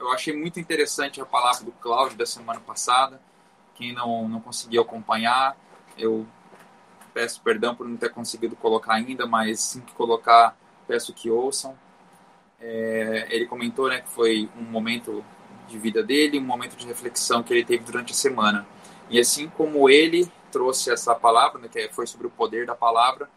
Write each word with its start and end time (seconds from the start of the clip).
eu 0.00 0.10
achei 0.10 0.34
muito 0.34 0.58
interessante 0.58 1.20
a 1.20 1.26
palavra 1.26 1.64
do 1.64 1.72
Cláudio 1.72 2.16
da 2.16 2.26
semana 2.26 2.58
passada. 2.58 3.20
Quem 3.74 3.92
não, 3.92 4.28
não 4.28 4.40
conseguiu 4.40 4.82
acompanhar, 4.82 5.56
eu 5.96 6.26
peço 7.12 7.40
perdão 7.42 7.74
por 7.74 7.86
não 7.86 7.96
ter 7.96 8.10
conseguido 8.10 8.56
colocar 8.56 8.94
ainda, 8.94 9.26
mas 9.26 9.60
sim 9.60 9.80
que 9.80 9.92
colocar, 9.92 10.56
peço 10.86 11.12
que 11.12 11.30
ouçam. 11.30 11.78
É, 12.58 13.26
ele 13.30 13.46
comentou 13.46 13.88
né, 13.88 14.00
que 14.00 14.08
foi 14.08 14.48
um 14.56 14.62
momento 14.62 15.24
de 15.68 15.78
vida 15.78 16.02
dele, 16.02 16.38
um 16.38 16.44
momento 16.44 16.76
de 16.76 16.86
reflexão 16.86 17.42
que 17.42 17.52
ele 17.52 17.64
teve 17.64 17.84
durante 17.84 18.12
a 18.12 18.16
semana. 18.16 18.66
E 19.08 19.18
assim 19.18 19.48
como 19.48 19.88
ele 19.88 20.30
trouxe 20.50 20.90
essa 20.90 21.14
palavra, 21.14 21.60
né, 21.60 21.68
que 21.68 21.88
foi 21.88 22.06
sobre 22.06 22.26
o 22.26 22.30
poder 22.30 22.66
da 22.66 22.74
palavra, 22.74 23.28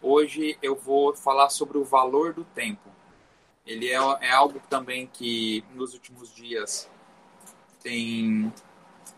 hoje 0.00 0.58
eu 0.62 0.74
vou 0.74 1.14
falar 1.14 1.48
sobre 1.48 1.78
o 1.78 1.84
valor 1.84 2.32
do 2.32 2.44
tempo. 2.44 2.91
Ele 3.66 3.88
é, 3.88 3.94
é 3.94 4.30
algo 4.30 4.60
também 4.68 5.06
que 5.06 5.64
nos 5.74 5.94
últimos 5.94 6.34
dias 6.34 6.90
tem 7.82 8.52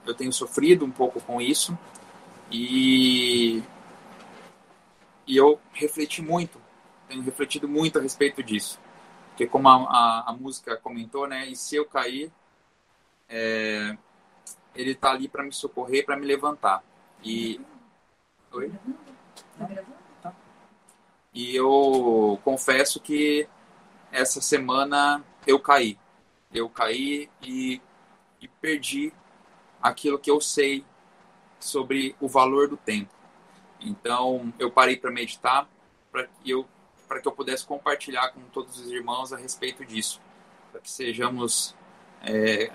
eu 0.06 0.14
tenho 0.14 0.32
sofrido 0.32 0.84
um 0.84 0.90
pouco 0.90 1.20
com 1.20 1.40
isso 1.40 1.76
e 2.50 3.62
e 5.26 5.36
eu 5.36 5.58
refleti 5.72 6.20
muito, 6.20 6.60
tenho 7.08 7.22
refletido 7.22 7.66
muito 7.66 7.98
a 7.98 8.02
respeito 8.02 8.42
disso. 8.42 8.78
Porque 9.30 9.46
como 9.46 9.68
a, 9.68 9.74
a, 9.74 10.30
a 10.30 10.32
música 10.32 10.76
comentou, 10.76 11.26
né? 11.26 11.46
E 11.48 11.56
se 11.56 11.76
eu 11.76 11.86
cair, 11.86 12.30
é, 13.28 13.96
ele 14.74 14.92
está 14.92 15.10
ali 15.10 15.28
para 15.28 15.42
me 15.42 15.52
socorrer, 15.52 16.04
para 16.04 16.16
me 16.16 16.26
levantar. 16.26 16.84
E. 17.22 17.60
Oi? 18.52 18.72
Tá. 20.22 20.32
E 21.32 21.56
eu 21.56 22.38
confesso 22.44 23.00
que 23.00 23.48
essa 24.14 24.40
semana 24.40 25.22
eu 25.44 25.58
caí. 25.58 25.98
Eu 26.52 26.70
caí 26.70 27.28
e, 27.42 27.82
e 28.40 28.46
perdi 28.46 29.12
aquilo 29.82 30.18
que 30.18 30.30
eu 30.30 30.40
sei 30.40 30.84
sobre 31.58 32.14
o 32.20 32.28
valor 32.28 32.68
do 32.68 32.76
tempo. 32.76 33.12
Então, 33.80 34.54
eu 34.58 34.70
parei 34.70 34.96
para 34.96 35.10
meditar 35.10 35.68
para 36.12 36.26
que 36.26 36.50
eu 36.50 36.66
para 37.06 37.20
que 37.20 37.28
eu 37.28 37.32
pudesse 37.32 37.66
compartilhar 37.66 38.30
com 38.30 38.40
todos 38.44 38.80
os 38.80 38.90
irmãos 38.90 39.30
a 39.30 39.36
respeito 39.36 39.84
disso, 39.84 40.22
para 40.72 40.80
que 40.80 40.90
sejamos 40.90 41.74
é, 42.22 42.72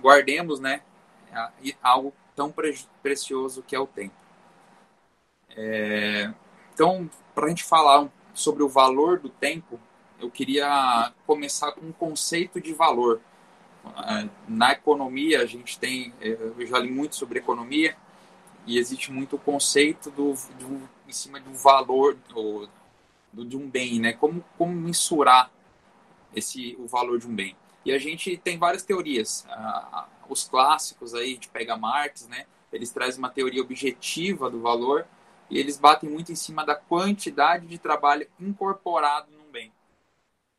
guardemos, 0.00 0.60
né, 0.60 0.82
algo 1.82 2.12
tão 2.36 2.52
pre 2.52 2.78
precioso 3.02 3.62
que 3.62 3.74
é 3.74 3.78
o 3.78 3.86
tempo. 3.86 4.14
É, 5.56 6.30
então, 6.74 7.10
para 7.34 7.46
a 7.46 7.48
gente 7.48 7.64
falar 7.64 8.06
sobre 8.38 8.62
o 8.62 8.68
valor 8.68 9.18
do 9.18 9.28
tempo, 9.28 9.80
eu 10.20 10.30
queria 10.30 11.12
começar 11.26 11.72
com 11.72 11.86
um 11.86 11.92
conceito 11.92 12.60
de 12.60 12.72
valor. 12.72 13.20
É, 13.84 14.28
na 14.48 14.72
economia, 14.72 15.42
a 15.42 15.46
gente 15.46 15.78
tem, 15.78 16.12
é, 16.20 16.30
eu 16.30 16.66
já 16.66 16.78
li 16.78 16.90
muito 16.90 17.16
sobre 17.16 17.38
economia, 17.38 17.96
e 18.66 18.78
existe 18.78 19.10
muito 19.10 19.36
o 19.36 19.38
conceito 19.38 20.10
do, 20.10 20.34
do 20.58 20.88
em 21.08 21.12
cima 21.12 21.40
do 21.40 21.52
valor 21.54 22.16
do, 22.28 22.68
do, 23.32 23.44
de 23.44 23.56
um 23.56 23.68
bem, 23.68 23.98
né? 23.98 24.12
Como, 24.12 24.44
como 24.58 24.72
mensurar 24.72 25.50
esse 26.34 26.76
o 26.78 26.86
valor 26.86 27.18
de 27.18 27.26
um 27.26 27.34
bem? 27.34 27.56
E 27.84 27.92
a 27.92 27.98
gente 27.98 28.36
tem 28.36 28.58
várias 28.58 28.82
teorias. 28.82 29.46
Ah, 29.48 30.06
os 30.28 30.46
clássicos 30.46 31.14
aí, 31.14 31.30
a 31.30 31.34
gente 31.34 31.48
pega 31.48 31.76
Marx, 31.76 32.28
né? 32.28 32.44
Eles 32.70 32.90
trazem 32.90 33.18
uma 33.18 33.30
teoria 33.30 33.62
objetiva 33.62 34.50
do 34.50 34.60
valor 34.60 35.06
e 35.50 35.58
eles 35.58 35.78
batem 35.78 36.08
muito 36.08 36.32
em 36.32 36.36
cima 36.36 36.64
da 36.64 36.74
quantidade 36.74 37.66
de 37.66 37.78
trabalho 37.78 38.28
incorporado 38.38 39.30
num 39.32 39.50
bem. 39.50 39.72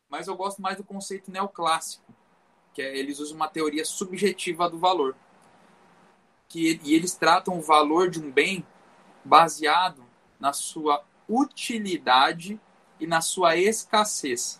Mas 0.09 0.27
eu 0.27 0.35
gosto 0.35 0.61
mais 0.61 0.77
do 0.77 0.83
conceito 0.83 1.31
neoclássico, 1.31 2.13
que 2.73 2.81
é, 2.81 2.97
eles 2.97 3.19
usam 3.19 3.35
uma 3.35 3.47
teoria 3.47 3.85
subjetiva 3.85 4.69
do 4.69 4.79
valor 4.79 5.15
que 6.49 6.81
e 6.83 6.95
eles 6.95 7.13
tratam 7.13 7.59
o 7.59 7.61
valor 7.61 8.09
de 8.09 8.19
um 8.19 8.31
bem 8.31 8.65
baseado 9.23 10.03
na 10.39 10.51
sua 10.51 11.05
utilidade 11.29 12.59
e 12.99 13.05
na 13.05 13.21
sua 13.21 13.55
escassez. 13.55 14.59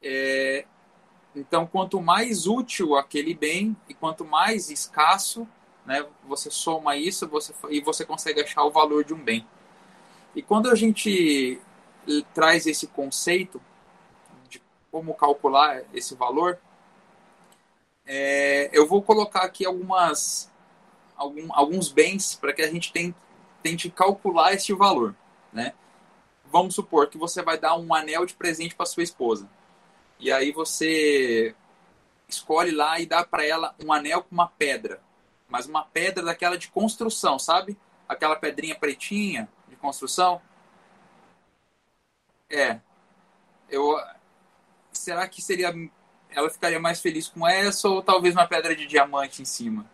É, 0.00 0.64
então, 1.34 1.66
quanto 1.66 2.00
mais 2.00 2.46
útil 2.46 2.94
aquele 2.96 3.34
bem 3.34 3.76
e 3.88 3.94
quanto 3.94 4.24
mais 4.24 4.70
escasso, 4.70 5.46
né, 5.84 6.06
você 6.24 6.50
soma 6.50 6.96
isso 6.96 7.28
você, 7.28 7.52
e 7.70 7.80
você 7.80 8.04
consegue 8.04 8.40
achar 8.40 8.64
o 8.64 8.70
valor 8.70 9.04
de 9.04 9.14
um 9.14 9.22
bem. 9.22 9.46
E 10.34 10.42
quando 10.42 10.70
a 10.70 10.74
gente 10.74 11.60
traz 12.34 12.66
esse 12.66 12.86
conceito 12.86 13.60
de 14.48 14.62
como 14.90 15.14
calcular 15.14 15.82
esse 15.92 16.14
valor, 16.14 16.58
é, 18.04 18.70
eu 18.72 18.86
vou 18.86 19.02
colocar 19.02 19.42
aqui 19.42 19.64
algumas, 19.64 20.50
algum, 21.16 21.52
alguns 21.52 21.90
bens 21.90 22.34
para 22.34 22.52
que 22.52 22.62
a 22.62 22.70
gente 22.70 22.92
tente, 22.92 23.16
tente 23.62 23.90
calcular 23.90 24.54
esse 24.54 24.72
valor. 24.72 25.14
Né? 25.52 25.74
Vamos 26.46 26.74
supor 26.74 27.08
que 27.08 27.18
você 27.18 27.42
vai 27.42 27.58
dar 27.58 27.76
um 27.76 27.94
anel 27.94 28.26
de 28.26 28.34
presente 28.34 28.74
para 28.74 28.86
sua 28.86 29.02
esposa. 29.02 29.48
E 30.18 30.30
aí 30.30 30.52
você 30.52 31.54
escolhe 32.28 32.70
lá 32.70 32.98
e 32.98 33.06
dá 33.06 33.24
para 33.24 33.44
ela 33.44 33.74
um 33.84 33.92
anel 33.92 34.22
com 34.22 34.34
uma 34.34 34.48
pedra. 34.48 35.00
Mas 35.52 35.66
uma 35.66 35.84
pedra 35.84 36.24
daquela 36.24 36.56
de 36.56 36.68
construção, 36.68 37.38
sabe? 37.38 37.76
Aquela 38.08 38.34
pedrinha 38.34 38.74
pretinha 38.74 39.46
de 39.68 39.76
construção. 39.76 40.40
É. 42.48 42.80
Eu, 43.68 44.00
será 44.90 45.28
que 45.28 45.42
seria 45.42 45.74
ela 46.30 46.48
ficaria 46.48 46.80
mais 46.80 47.00
feliz 47.00 47.28
com 47.28 47.46
essa 47.46 47.86
ou 47.86 48.02
talvez 48.02 48.34
uma 48.34 48.46
pedra 48.46 48.74
de 48.74 48.86
diamante 48.86 49.42
em 49.42 49.44
cima? 49.44 49.84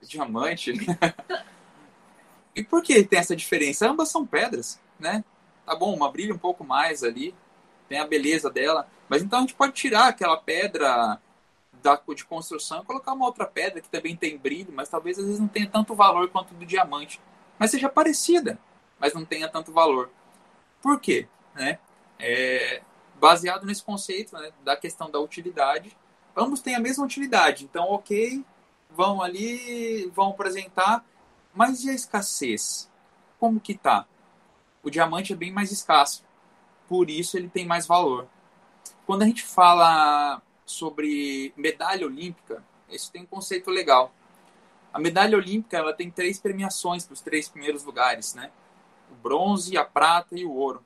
Diamante? 0.00 0.72
e 2.56 2.64
por 2.64 2.82
que 2.82 3.04
tem 3.04 3.18
essa 3.18 3.36
diferença? 3.36 3.90
Ambas 3.90 4.08
são 4.08 4.26
pedras, 4.26 4.80
né? 4.98 5.22
Tá 5.66 5.76
bom, 5.76 5.94
uma 5.94 6.10
brilha 6.10 6.34
um 6.34 6.38
pouco 6.38 6.64
mais 6.64 7.04
ali, 7.04 7.34
tem 7.90 7.98
a 7.98 8.06
beleza 8.06 8.50
dela, 8.50 8.88
mas 9.06 9.22
então 9.22 9.40
a 9.40 9.42
gente 9.42 9.54
pode 9.54 9.72
tirar 9.74 10.08
aquela 10.08 10.38
pedra 10.38 11.20
da, 11.82 12.00
de 12.14 12.24
construção 12.24 12.82
e 12.82 12.84
colocar 12.84 13.12
uma 13.12 13.26
outra 13.26 13.46
pedra 13.46 13.80
que 13.80 13.88
também 13.88 14.16
tem 14.16 14.38
brilho, 14.38 14.72
mas 14.72 14.88
talvez 14.88 15.18
às 15.18 15.24
vezes 15.24 15.40
não 15.40 15.48
tenha 15.48 15.68
tanto 15.68 15.94
valor 15.94 16.28
quanto 16.28 16.54
do 16.54 16.66
diamante, 16.66 17.20
mas 17.58 17.70
seja 17.70 17.88
parecida, 17.88 18.58
mas 18.98 19.14
não 19.14 19.24
tenha 19.24 19.48
tanto 19.48 19.72
valor. 19.72 20.10
Por 20.82 21.00
quê? 21.00 21.28
Né? 21.54 21.78
É, 22.18 22.82
baseado 23.20 23.66
nesse 23.66 23.82
conceito 23.82 24.34
né, 24.36 24.50
da 24.64 24.76
questão 24.76 25.10
da 25.10 25.20
utilidade. 25.20 25.96
Ambos 26.36 26.60
têm 26.60 26.74
a 26.74 26.80
mesma 26.80 27.04
utilidade, 27.04 27.64
então, 27.64 27.84
ok, 27.90 28.44
vão 28.88 29.20
ali, 29.20 30.06
vão 30.14 30.30
apresentar, 30.30 31.04
mas 31.52 31.84
e 31.84 31.90
a 31.90 31.94
escassez? 31.94 32.90
Como 33.38 33.60
que 33.60 33.74
tá? 33.74 34.06
O 34.82 34.90
diamante 34.90 35.32
é 35.32 35.36
bem 35.36 35.52
mais 35.52 35.70
escasso, 35.72 36.24
por 36.88 37.10
isso 37.10 37.36
ele 37.36 37.48
tem 37.48 37.66
mais 37.66 37.86
valor. 37.86 38.26
Quando 39.06 39.22
a 39.22 39.26
gente 39.26 39.42
fala 39.42 40.40
sobre 40.70 41.52
medalha 41.56 42.06
olímpica, 42.06 42.64
isso 42.88 43.10
tem 43.10 43.22
um 43.22 43.26
conceito 43.26 43.70
legal. 43.70 44.12
A 44.92 44.98
medalha 44.98 45.36
olímpica 45.36 45.76
ela 45.76 45.92
tem 45.92 46.10
três 46.10 46.38
premiações 46.38 47.04
para 47.04 47.14
os 47.14 47.20
três 47.20 47.48
primeiros 47.48 47.84
lugares, 47.84 48.34
né? 48.34 48.50
O 49.10 49.14
bronze, 49.14 49.76
a 49.76 49.84
prata 49.84 50.38
e 50.38 50.44
o 50.44 50.52
ouro. 50.52 50.84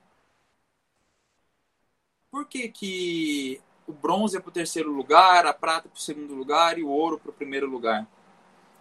Por 2.30 2.46
que, 2.46 2.68
que 2.68 3.60
o 3.86 3.92
bronze 3.92 4.36
é 4.36 4.40
para 4.40 4.48
o 4.48 4.52
terceiro 4.52 4.90
lugar, 4.90 5.46
a 5.46 5.54
prata 5.54 5.88
para 5.88 5.96
o 5.96 6.00
segundo 6.00 6.34
lugar 6.34 6.78
e 6.78 6.82
o 6.82 6.88
ouro 6.88 7.18
para 7.18 7.30
o 7.30 7.34
primeiro 7.34 7.68
lugar? 7.68 8.06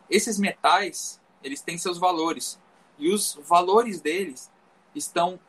Esses 0.09 0.40
metais, 0.40 1.22
eles 1.44 1.62
têm 1.62 1.78
seus 1.78 1.97
valores. 1.97 2.59
E 2.97 3.13
os 3.13 3.40
valores 3.44 4.02
deles 4.02 4.52
estão 4.96 5.40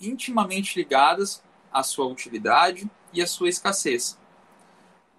intimamente 0.00 0.78
ligados 0.78 1.42
à 1.72 1.82
sua 1.82 2.06
utilidade 2.06 2.88
e 3.12 3.22
à 3.22 3.26
sua 3.26 3.48
escassez. 3.48 4.18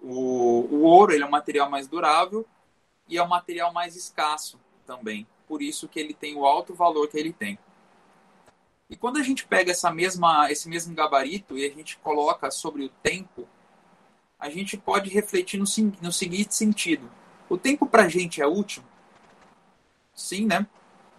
O, 0.08 0.68
o 0.70 0.82
ouro 0.82 1.12
ele 1.12 1.24
é 1.24 1.26
um 1.26 1.30
material 1.30 1.68
mais 1.68 1.88
durável 1.88 2.46
e 3.08 3.18
é 3.18 3.22
um 3.22 3.26
material 3.26 3.72
mais 3.72 3.96
escasso 3.96 4.56
também. 4.86 5.26
Por 5.48 5.60
isso 5.60 5.88
que 5.88 5.98
ele 5.98 6.14
tem 6.14 6.36
o 6.36 6.46
alto 6.46 6.74
valor 6.74 7.08
que 7.08 7.18
ele 7.18 7.32
tem. 7.32 7.58
E 8.88 8.96
quando 8.96 9.16
a 9.16 9.22
gente 9.22 9.44
pega 9.44 9.72
essa 9.72 9.90
mesma, 9.90 10.50
esse 10.50 10.68
mesmo 10.68 10.94
gabarito 10.94 11.58
e 11.58 11.66
a 11.66 11.74
gente 11.74 11.98
coloca 11.98 12.52
sobre 12.52 12.84
o 12.84 12.88
tempo, 12.88 13.48
a 14.38 14.48
gente 14.48 14.76
pode 14.76 15.10
refletir 15.10 15.58
no, 15.58 15.64
no 16.00 16.12
seguinte 16.12 16.54
sentido: 16.54 17.10
o 17.48 17.58
tempo 17.58 17.84
para 17.84 18.04
a 18.04 18.08
gente 18.08 18.40
é 18.40 18.46
útil? 18.46 18.84
Sim, 20.14 20.46
né? 20.46 20.68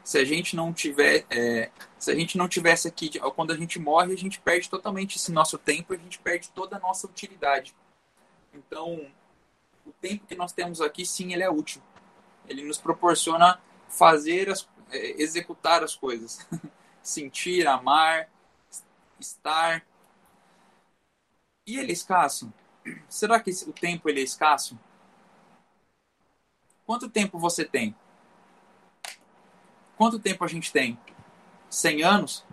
Se 0.01 0.17
a 0.17 0.23
gente 0.23 0.55
não 0.55 0.71
tiver, 0.71 1.25
é, 1.29 1.69
se 1.99 2.09
a 2.09 2.15
gente 2.15 2.37
não 2.37 2.47
tivesse 2.47 2.87
aqui, 2.87 3.19
quando 3.35 3.51
a 3.51 3.57
gente 3.57 3.77
morre, 3.79 4.13
a 4.13 4.17
gente 4.17 4.39
perde 4.39 4.69
totalmente 4.69 5.17
esse 5.17 5.33
nosso 5.33 5.57
tempo, 5.57 5.93
a 5.93 5.97
gente 5.97 6.19
perde 6.19 6.49
toda 6.51 6.77
a 6.77 6.79
nossa 6.79 7.05
utilidade. 7.05 7.75
Então, 8.57 9.09
o 9.85 9.91
tempo 10.01 10.25
que 10.25 10.35
nós 10.35 10.51
temos 10.51 10.81
aqui, 10.81 11.05
sim, 11.05 11.33
ele 11.33 11.43
é 11.43 11.49
útil. 11.49 11.81
Ele 12.47 12.63
nos 12.63 12.77
proporciona 12.77 13.61
fazer, 13.87 14.49
as, 14.49 14.67
é, 14.91 15.21
executar 15.21 15.83
as 15.83 15.95
coisas. 15.95 16.45
sentir, 17.01 17.67
amar, 17.67 18.29
estar. 19.19 19.85
E 21.65 21.77
ele 21.77 21.91
é 21.91 21.93
escasso? 21.93 22.51
Será 23.07 23.39
que 23.39 23.51
o 23.67 23.73
tempo 23.73 24.09
ele 24.09 24.21
é 24.21 24.23
escasso? 24.23 24.77
Quanto 26.85 27.09
tempo 27.09 27.37
você 27.37 27.65
tem? 27.65 27.95
Quanto 29.97 30.19
tempo 30.19 30.43
a 30.43 30.47
gente 30.47 30.71
tem? 30.71 30.97
100 31.69 32.03
anos? 32.03 32.45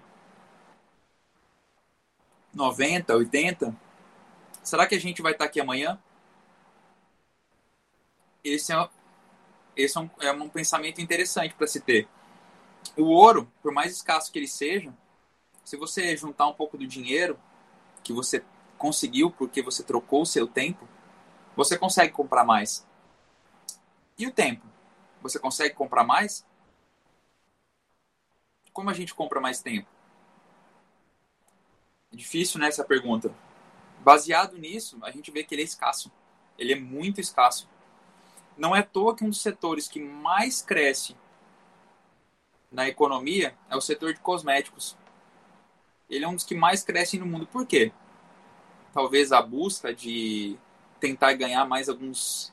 90, 2.53 3.15
80? 3.15 3.84
Será 4.65 4.87
que 4.87 4.97
a 4.97 5.01
gente 5.01 5.23
vai 5.23 5.33
estar 5.33 5.45
aqui 5.45 5.61
amanhã? 5.61 6.01
Esse 8.43 8.73
é, 8.73 8.89
esse 9.77 9.97
é, 9.97 10.01
um, 10.01 10.11
é 10.21 10.33
um 10.33 10.49
pensamento 10.49 11.01
interessante 11.01 11.55
para 11.55 11.67
se 11.67 11.81
ter. 11.81 12.09
O 12.97 13.05
ouro, 13.05 13.51
por 13.63 13.73
mais 13.73 13.93
escasso 13.93 14.33
que 14.33 14.39
ele 14.39 14.49
seja, 14.49 14.93
se 15.65 15.77
você 15.77 16.17
juntar 16.17 16.49
um 16.49 16.55
pouco 16.55 16.79
do 16.79 16.87
dinheiro 16.87 17.39
que 18.05 18.13
você 18.13 18.45
conseguiu 18.79 19.31
porque 19.31 19.63
você 19.63 19.83
trocou 19.83 20.23
o 20.23 20.27
seu 20.27 20.47
tempo, 20.47 20.89
você 21.57 21.79
consegue 21.79 22.13
comprar 22.13 22.45
mais. 22.45 22.87
E 24.19 24.27
o 24.27 24.33
tempo? 24.33 24.67
Você 25.23 25.39
consegue 25.39 25.75
comprar 25.75 26.05
mais? 26.05 26.45
Como 28.73 28.91
a 28.91 28.93
gente 28.93 29.15
compra 29.15 29.41
mais 29.41 29.63
tempo? 29.63 29.89
É 32.13 32.17
difícil, 32.17 32.59
né, 32.61 32.69
essa 32.69 32.85
pergunta. 32.85 33.35
Baseado 34.05 34.59
nisso, 34.59 34.99
a 35.03 35.11
gente 35.11 35.31
vê 35.31 35.43
que 35.43 35.55
ele 35.55 35.63
é 35.63 35.65
escasso. 35.65 36.13
Ele 36.59 36.75
é 36.75 36.77
muito 36.79 37.23
escasso. 37.23 37.67
Não 38.57 38.77
é 38.77 38.81
à 38.81 38.83
toa 38.83 39.17
que 39.17 39.25
um 39.25 39.31
dos 39.31 39.41
setores 39.41 39.89
que 39.89 39.99
mais 39.99 40.61
cresce 40.61 41.17
na 42.71 42.87
economia 42.87 43.57
é 43.71 43.75
o 43.75 43.81
setor 43.81 44.13
de 44.13 44.21
cosméticos. 44.21 44.95
Ele 46.09 46.23
é 46.23 46.29
um 46.29 46.35
dos 46.35 46.45
que 46.45 46.55
mais 46.55 46.83
cresce 46.85 47.19
no 47.19 47.25
mundo. 47.25 47.47
Por 47.47 47.67
quê? 47.67 47.93
Talvez 48.93 49.33
a 49.33 49.41
busca 49.41 49.93
de 49.95 50.59
tentar 51.01 51.33
ganhar 51.33 51.65
mais 51.65 51.89
alguns 51.89 52.53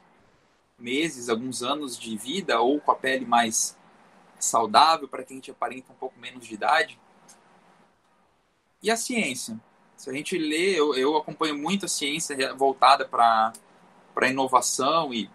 meses, 0.79 1.27
alguns 1.27 1.61
anos 1.61 1.99
de 1.99 2.17
vida 2.17 2.61
ou 2.61 2.79
com 2.79 2.91
a 2.91 2.95
pele 2.95 3.25
mais 3.25 3.77
saudável 4.39 5.07
para 5.07 5.23
quem 5.23 5.37
gente 5.37 5.51
aparenta 5.51 5.91
um 5.91 5.95
pouco 5.95 6.17
menos 6.17 6.47
de 6.47 6.53
idade. 6.53 6.97
E 8.81 8.89
a 8.89 8.95
ciência? 8.95 9.59
Se 10.01 10.09
a 10.09 10.13
gente 10.13 10.35
lê, 10.35 10.71
eu, 10.79 10.95
eu 10.95 11.15
acompanho 11.15 11.55
muito 11.55 11.85
a 11.85 11.87
ciência 11.87 12.55
voltada 12.55 13.07
para 13.07 13.53
a 14.15 14.27
inovação 14.27 15.13
e 15.13 15.29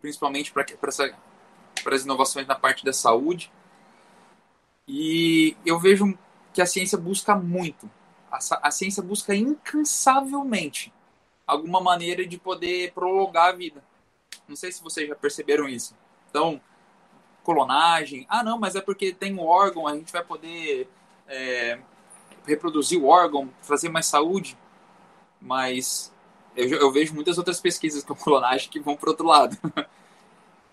principalmente 0.00 0.50
para 0.50 0.64
as 1.94 2.02
inovações 2.02 2.46
na 2.46 2.54
parte 2.54 2.82
da 2.82 2.94
saúde. 2.94 3.52
E 4.88 5.54
eu 5.66 5.78
vejo 5.78 6.18
que 6.54 6.62
a 6.62 6.66
ciência 6.66 6.96
busca 6.96 7.36
muito, 7.36 7.90
a, 8.32 8.38
a 8.62 8.70
ciência 8.70 9.02
busca 9.02 9.34
incansavelmente 9.34 10.90
alguma 11.46 11.82
maneira 11.82 12.26
de 12.26 12.38
poder 12.38 12.94
prolongar 12.94 13.50
a 13.50 13.52
vida. 13.52 13.84
Não 14.48 14.56
sei 14.56 14.72
se 14.72 14.82
vocês 14.82 15.06
já 15.06 15.14
perceberam 15.14 15.68
isso. 15.68 15.94
Então, 16.30 16.58
clonagem. 17.44 18.24
Ah, 18.30 18.42
não, 18.42 18.58
mas 18.58 18.76
é 18.76 18.80
porque 18.80 19.12
tem 19.12 19.34
um 19.34 19.44
órgão, 19.44 19.86
a 19.86 19.94
gente 19.94 20.10
vai 20.10 20.24
poder 20.24 20.88
é, 21.28 21.78
reproduzir 22.46 23.00
o 23.00 23.06
órgão, 23.06 23.50
trazer 23.66 23.88
mais 23.88 24.06
saúde, 24.06 24.56
mas 25.40 26.12
eu, 26.54 26.68
eu 26.68 26.90
vejo 26.90 27.14
muitas 27.14 27.36
outras 27.36 27.60
pesquisas 27.60 28.04
com 28.04 28.14
clonagem 28.16 28.70
que 28.70 28.80
vão 28.80 28.96
para 28.96 29.10
outro 29.10 29.26
lado. 29.26 29.56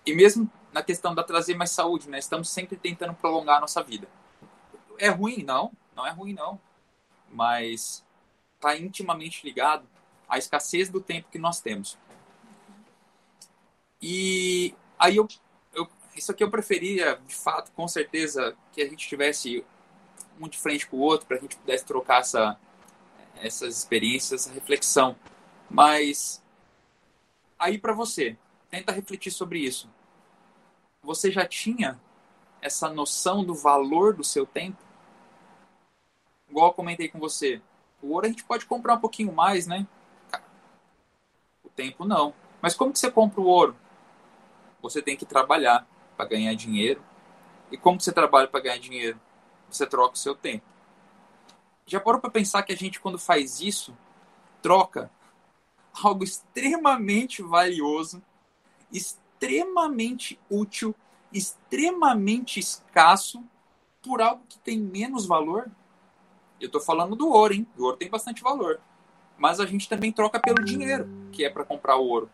e 0.06 0.14
mesmo 0.14 0.50
na 0.72 0.82
questão 0.82 1.14
da 1.14 1.22
trazer 1.22 1.54
mais 1.54 1.70
saúde, 1.70 2.08
né? 2.08 2.18
Estamos 2.18 2.48
sempre 2.48 2.76
tentando 2.76 3.14
prolongar 3.14 3.58
a 3.58 3.60
nossa 3.60 3.82
vida. 3.82 4.08
É 4.98 5.08
ruim? 5.08 5.42
Não, 5.44 5.72
não 5.94 6.06
é 6.06 6.10
ruim 6.10 6.32
não. 6.32 6.60
Mas 7.30 8.04
está 8.54 8.76
intimamente 8.76 9.44
ligado 9.44 9.86
à 10.28 10.38
escassez 10.38 10.88
do 10.88 11.00
tempo 11.00 11.28
que 11.30 11.38
nós 11.38 11.60
temos. 11.60 11.98
E 14.00 14.74
aí 14.98 15.16
eu, 15.16 15.28
eu 15.72 15.88
isso 16.16 16.30
aqui 16.30 16.42
eu 16.42 16.50
preferia, 16.50 17.20
de 17.26 17.34
fato, 17.34 17.72
com 17.72 17.86
certeza, 17.86 18.56
que 18.72 18.82
a 18.82 18.88
gente 18.88 19.08
tivesse 19.08 19.64
um 20.40 20.48
de 20.48 20.58
frente 20.58 20.86
com 20.86 20.96
o 20.96 21.00
outro, 21.00 21.26
para 21.26 21.36
a 21.36 21.40
gente 21.40 21.56
pudesse 21.56 21.84
trocar 21.84 22.20
essa, 22.20 22.58
essas 23.36 23.78
experiências, 23.78 24.46
essa 24.46 24.54
reflexão. 24.54 25.16
Mas 25.70 26.42
aí 27.58 27.78
para 27.78 27.92
você, 27.92 28.36
tenta 28.70 28.92
refletir 28.92 29.30
sobre 29.30 29.58
isso. 29.60 29.88
Você 31.02 31.30
já 31.30 31.46
tinha 31.46 32.00
essa 32.60 32.88
noção 32.88 33.44
do 33.44 33.54
valor 33.54 34.14
do 34.14 34.24
seu 34.24 34.46
tempo? 34.46 34.82
Igual 36.48 36.68
eu 36.68 36.74
comentei 36.74 37.08
com 37.08 37.18
você, 37.18 37.60
o 38.02 38.12
ouro 38.12 38.26
a 38.26 38.28
gente 38.28 38.44
pode 38.44 38.66
comprar 38.66 38.94
um 38.94 39.00
pouquinho 39.00 39.32
mais, 39.32 39.66
né? 39.66 39.86
O 41.62 41.68
tempo 41.68 42.04
não. 42.04 42.34
Mas 42.60 42.74
como 42.74 42.92
que 42.92 42.98
você 42.98 43.10
compra 43.10 43.40
o 43.40 43.46
ouro? 43.46 43.76
Você 44.82 45.02
tem 45.02 45.16
que 45.16 45.24
trabalhar 45.24 45.86
para 46.16 46.26
ganhar 46.26 46.54
dinheiro. 46.54 47.02
E 47.70 47.76
como 47.76 47.98
que 47.98 48.04
você 48.04 48.12
trabalha 48.12 48.46
para 48.46 48.60
ganhar 48.60 48.78
dinheiro? 48.78 49.18
Você 49.74 49.86
troca 49.86 50.14
o 50.14 50.18
seu 50.18 50.34
tempo. 50.34 50.64
Já 51.86 52.00
parou 52.00 52.20
para 52.20 52.30
pensar 52.30 52.62
que 52.62 52.72
a 52.72 52.76
gente, 52.76 53.00
quando 53.00 53.18
faz 53.18 53.60
isso, 53.60 53.96
troca 54.62 55.10
algo 56.02 56.24
extremamente 56.24 57.42
valioso, 57.42 58.22
extremamente 58.90 60.40
útil, 60.50 60.94
extremamente 61.32 62.58
escasso 62.58 63.42
por 64.02 64.22
algo 64.22 64.42
que 64.48 64.58
tem 64.58 64.78
menos 64.78 65.26
valor? 65.26 65.70
Eu 66.60 66.66
estou 66.66 66.80
falando 66.80 67.14
do 67.14 67.28
ouro, 67.28 67.54
hein? 67.54 67.66
O 67.76 67.84
ouro 67.84 67.96
tem 67.96 68.08
bastante 68.08 68.42
valor. 68.42 68.80
Mas 69.36 69.60
a 69.60 69.66
gente 69.66 69.88
também 69.88 70.12
troca 70.12 70.40
pelo 70.40 70.64
dinheiro, 70.64 71.08
que 71.32 71.44
é 71.44 71.50
para 71.50 71.64
comprar 71.64 71.96
o 71.96 72.06
ouro. 72.06 72.30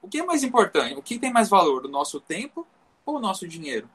O 0.00 0.08
que 0.08 0.18
é 0.18 0.24
mais 0.24 0.42
importante? 0.42 0.94
O 0.94 1.02
que 1.02 1.18
tem 1.18 1.32
mais 1.32 1.48
valor? 1.48 1.84
O 1.84 1.88
nosso 1.88 2.20
tempo 2.20 2.66
ou 3.04 3.16
o 3.16 3.20
nosso 3.20 3.46
dinheiro? 3.46 3.90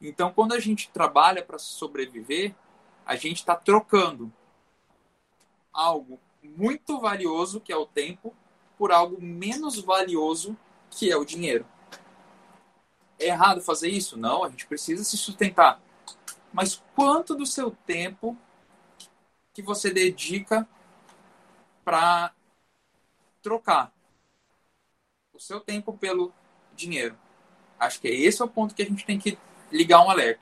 Então, 0.00 0.32
quando 0.32 0.52
a 0.52 0.60
gente 0.60 0.90
trabalha 0.90 1.42
para 1.42 1.58
sobreviver, 1.58 2.54
a 3.04 3.16
gente 3.16 3.38
está 3.38 3.56
trocando 3.56 4.32
algo 5.72 6.20
muito 6.42 7.00
valioso, 7.00 7.60
que 7.60 7.72
é 7.72 7.76
o 7.76 7.86
tempo, 7.86 8.34
por 8.76 8.92
algo 8.92 9.20
menos 9.20 9.78
valioso, 9.80 10.56
que 10.90 11.10
é 11.10 11.16
o 11.16 11.24
dinheiro. 11.24 11.66
É 13.18 13.26
errado 13.26 13.60
fazer 13.60 13.88
isso? 13.88 14.16
Não, 14.16 14.44
a 14.44 14.48
gente 14.48 14.66
precisa 14.66 15.02
se 15.02 15.16
sustentar. 15.16 15.80
Mas 16.52 16.82
quanto 16.94 17.34
do 17.34 17.44
seu 17.44 17.70
tempo 17.70 18.36
que 19.52 19.62
você 19.62 19.90
dedica 19.90 20.68
para 21.84 22.32
trocar 23.42 23.92
o 25.32 25.40
seu 25.40 25.60
tempo 25.60 25.96
pelo 25.98 26.32
dinheiro? 26.74 27.18
Acho 27.78 28.00
que 28.00 28.08
esse 28.08 28.40
é 28.40 28.44
o 28.44 28.48
ponto 28.48 28.74
que 28.74 28.82
a 28.82 28.86
gente 28.86 29.04
tem 29.04 29.18
que 29.18 29.38
ligar 29.70 30.04
um 30.04 30.10
alerta. 30.10 30.40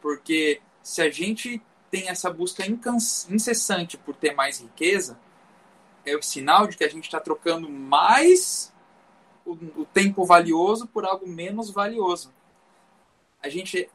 Porque 0.00 0.60
se 0.82 1.02
a 1.02 1.10
gente 1.10 1.62
tem 1.90 2.08
essa 2.08 2.30
busca 2.30 2.64
incessante 2.66 3.96
por 3.96 4.14
ter 4.14 4.34
mais 4.34 4.60
riqueza, 4.60 5.18
é 6.04 6.16
o 6.16 6.22
sinal 6.22 6.66
de 6.66 6.76
que 6.76 6.84
a 6.84 6.88
gente 6.88 7.04
está 7.04 7.20
trocando 7.20 7.68
mais 7.68 8.72
o, 9.44 9.52
o, 9.52 9.84
tempo 9.86 10.24
valioso 10.24 10.86
por 10.86 11.04
algo 11.04 11.26
menos 11.26 11.70
valioso. 11.70 12.32
A 13.42 13.48
gente 13.48 13.90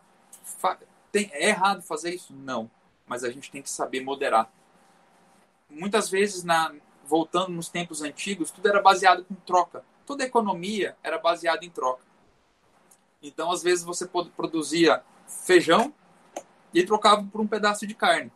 tem, 1.12 1.30
é 1.34 1.50
errado 1.50 1.82
fazer 1.82 2.14
isso? 2.14 2.34
Não, 2.34 2.70
mas 3.06 3.24
a 3.24 3.30
gente 3.30 3.52
tem 3.52 3.62
que 3.62 3.70
saber 3.70 4.02
moderar. 4.02 4.52
Muitas 5.70 6.10
vezes, 6.10 6.44
na, 6.44 6.74
voltando 7.06 7.50
nos 7.50 7.70
tempos 7.70 8.02
antigos, 8.02 8.52
tudo 8.52 8.68
era 8.68 8.82
baseado 8.82 9.26
em 9.30 9.36
troca. 9.46 9.84
Toda 10.06 10.24
economia 10.24 10.96
era 11.04 11.18
baseada 11.18 11.66
em 11.66 11.70
troca. 11.70 12.04
Então, 13.24 13.50
às 13.50 13.64
vezes, 13.64 13.86
você 13.86 14.06
produzia 14.06 15.02
feijão 15.26 15.94
e 16.74 16.84
trocava 16.84 17.24
por 17.24 17.40
um 17.40 17.48
pedaço 17.48 17.88
de 17.88 17.96
carne. 17.96 18.30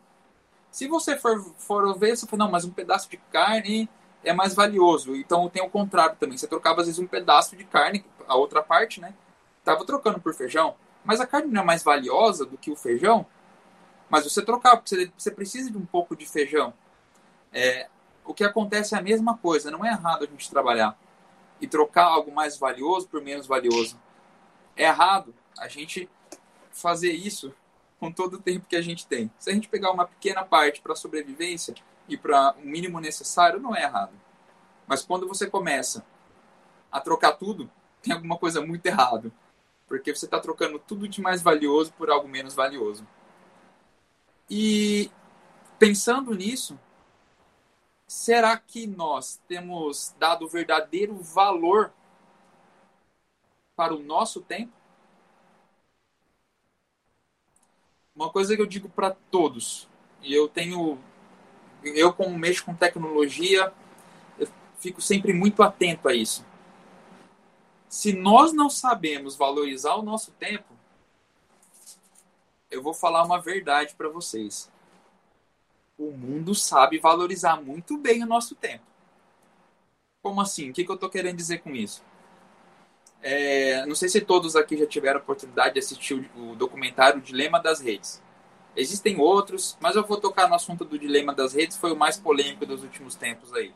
Se 0.70 0.88
você 0.88 1.16
for, 1.16 1.44
for 1.58 1.98
ver, 1.98 2.16
você 2.16 2.26
fala, 2.26 2.44
não, 2.44 2.50
mas 2.50 2.64
um 2.64 2.70
pedaço 2.70 3.10
de 3.10 3.18
carne 3.30 3.88
é 4.24 4.32
mais 4.32 4.54
valioso. 4.54 5.14
Então, 5.14 5.48
tem 5.50 5.62
o 5.62 5.68
contrário 5.68 6.16
também. 6.16 6.38
Você 6.38 6.46
trocava, 6.46 6.80
às 6.80 6.86
vezes, 6.86 6.98
um 6.98 7.06
pedaço 7.06 7.54
de 7.54 7.64
carne, 7.64 8.02
a 8.26 8.34
outra 8.34 8.62
parte, 8.62 9.00
né? 9.00 9.14
Tava 9.62 9.84
trocando 9.84 10.20
por 10.20 10.34
feijão. 10.34 10.74
Mas 11.04 11.20
a 11.20 11.26
carne 11.26 11.52
não 11.52 11.62
é 11.62 11.64
mais 11.64 11.82
valiosa 11.82 12.46
do 12.46 12.56
que 12.56 12.70
o 12.70 12.76
feijão. 12.76 13.26
Mas 14.08 14.24
você 14.24 14.42
trocava, 14.42 14.78
porque 14.78 15.10
você 15.16 15.30
precisa 15.30 15.70
de 15.70 15.76
um 15.76 15.84
pouco 15.84 16.16
de 16.16 16.26
feijão. 16.26 16.72
É, 17.52 17.88
o 18.24 18.32
que 18.32 18.42
acontece 18.42 18.94
é 18.94 18.98
a 18.98 19.02
mesma 19.02 19.36
coisa. 19.36 19.70
Não 19.70 19.84
é 19.84 19.90
errado 19.90 20.24
a 20.24 20.26
gente 20.26 20.50
trabalhar 20.50 20.98
e 21.60 21.66
trocar 21.66 22.04
algo 22.04 22.32
mais 22.32 22.56
valioso 22.56 23.06
por 23.08 23.20
menos 23.20 23.46
valioso. 23.46 23.98
É 24.78 24.84
errado 24.84 25.34
a 25.58 25.66
gente 25.66 26.08
fazer 26.70 27.10
isso 27.10 27.52
com 27.98 28.12
todo 28.12 28.34
o 28.34 28.40
tempo 28.40 28.68
que 28.68 28.76
a 28.76 28.80
gente 28.80 29.06
tem. 29.08 29.28
Se 29.36 29.50
a 29.50 29.52
gente 29.52 29.68
pegar 29.68 29.90
uma 29.90 30.06
pequena 30.06 30.44
parte 30.44 30.80
para 30.80 30.94
sobrevivência 30.94 31.74
e 32.08 32.16
para 32.16 32.54
o 32.56 32.60
mínimo 32.64 33.00
necessário, 33.00 33.58
não 33.58 33.74
é 33.74 33.82
errado. 33.82 34.12
Mas 34.86 35.02
quando 35.02 35.26
você 35.26 35.50
começa 35.50 36.06
a 36.92 37.00
trocar 37.00 37.32
tudo, 37.32 37.68
tem 38.00 38.14
alguma 38.14 38.38
coisa 38.38 38.60
muito 38.64 38.86
errado. 38.86 39.32
Porque 39.88 40.14
você 40.14 40.26
está 40.26 40.38
trocando 40.38 40.78
tudo 40.78 41.08
de 41.08 41.20
mais 41.20 41.42
valioso 41.42 41.92
por 41.94 42.08
algo 42.08 42.28
menos 42.28 42.54
valioso. 42.54 43.04
E 44.48 45.10
pensando 45.76 46.34
nisso, 46.34 46.78
será 48.06 48.56
que 48.56 48.86
nós 48.86 49.40
temos 49.48 50.14
dado 50.18 50.44
o 50.44 50.48
verdadeiro 50.48 51.16
valor 51.16 51.92
para 53.78 53.94
o 53.94 54.02
nosso 54.02 54.40
tempo? 54.40 54.72
Uma 58.12 58.28
coisa 58.28 58.56
que 58.56 58.60
eu 58.60 58.66
digo 58.66 58.88
para 58.88 59.12
todos, 59.30 59.88
e 60.20 60.34
eu 60.34 60.48
tenho, 60.48 60.98
eu 61.84 62.12
como 62.12 62.36
mexo 62.36 62.64
com 62.64 62.74
tecnologia, 62.74 63.72
eu 64.36 64.48
fico 64.80 65.00
sempre 65.00 65.32
muito 65.32 65.62
atento 65.62 66.08
a 66.08 66.12
isso. 66.12 66.44
Se 67.88 68.12
nós 68.12 68.52
não 68.52 68.68
sabemos 68.68 69.36
valorizar 69.36 69.94
o 69.94 70.02
nosso 70.02 70.32
tempo, 70.32 70.74
eu 72.68 72.82
vou 72.82 72.92
falar 72.92 73.22
uma 73.22 73.40
verdade 73.40 73.94
para 73.94 74.08
vocês. 74.08 74.68
O 75.96 76.10
mundo 76.10 76.52
sabe 76.52 76.98
valorizar 76.98 77.62
muito 77.62 77.96
bem 77.96 78.24
o 78.24 78.26
nosso 78.26 78.56
tempo. 78.56 78.84
Como 80.20 80.40
assim? 80.40 80.70
O 80.70 80.72
que, 80.72 80.84
que 80.84 80.90
eu 80.90 80.96
estou 80.96 81.08
querendo 81.08 81.36
dizer 81.36 81.58
com 81.58 81.70
isso? 81.76 82.02
É, 83.20 83.84
não 83.86 83.94
sei 83.94 84.08
se 84.08 84.20
todos 84.20 84.54
aqui 84.54 84.76
já 84.76 84.86
tiveram 84.86 85.18
a 85.18 85.22
oportunidade 85.22 85.74
de 85.74 85.80
assistir 85.80 86.14
o, 86.36 86.52
o 86.52 86.56
documentário 86.56 87.20
Dilema 87.20 87.60
das 87.60 87.80
Redes. 87.80 88.22
Existem 88.78 89.18
outros, 89.18 89.76
mas 89.80 89.96
eu 89.96 90.06
vou 90.06 90.20
tocar 90.20 90.48
no 90.48 90.54
assunto 90.54 90.84
do 90.84 90.96
dilema 90.96 91.34
das 91.34 91.52
redes, 91.52 91.76
foi 91.76 91.90
o 91.90 91.96
mais 91.96 92.16
polêmico 92.16 92.64
dos 92.64 92.84
últimos 92.84 93.16
tempos 93.16 93.52
aí. 93.52 93.74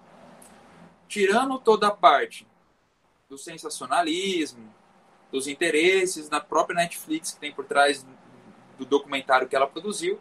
Tirando 1.08 1.58
toda 1.58 1.88
a 1.88 1.90
parte 1.90 2.46
do 3.28 3.36
sensacionalismo, 3.36 4.72
dos 5.32 5.48
interesses 5.48 6.30
na 6.30 6.40
própria 6.40 6.76
Netflix 6.76 7.32
que 7.32 7.40
tem 7.40 7.52
por 7.52 7.64
trás 7.64 8.06
do 8.78 8.84
documentário 8.84 9.48
que 9.48 9.56
ela 9.56 9.66
produziu, 9.66 10.20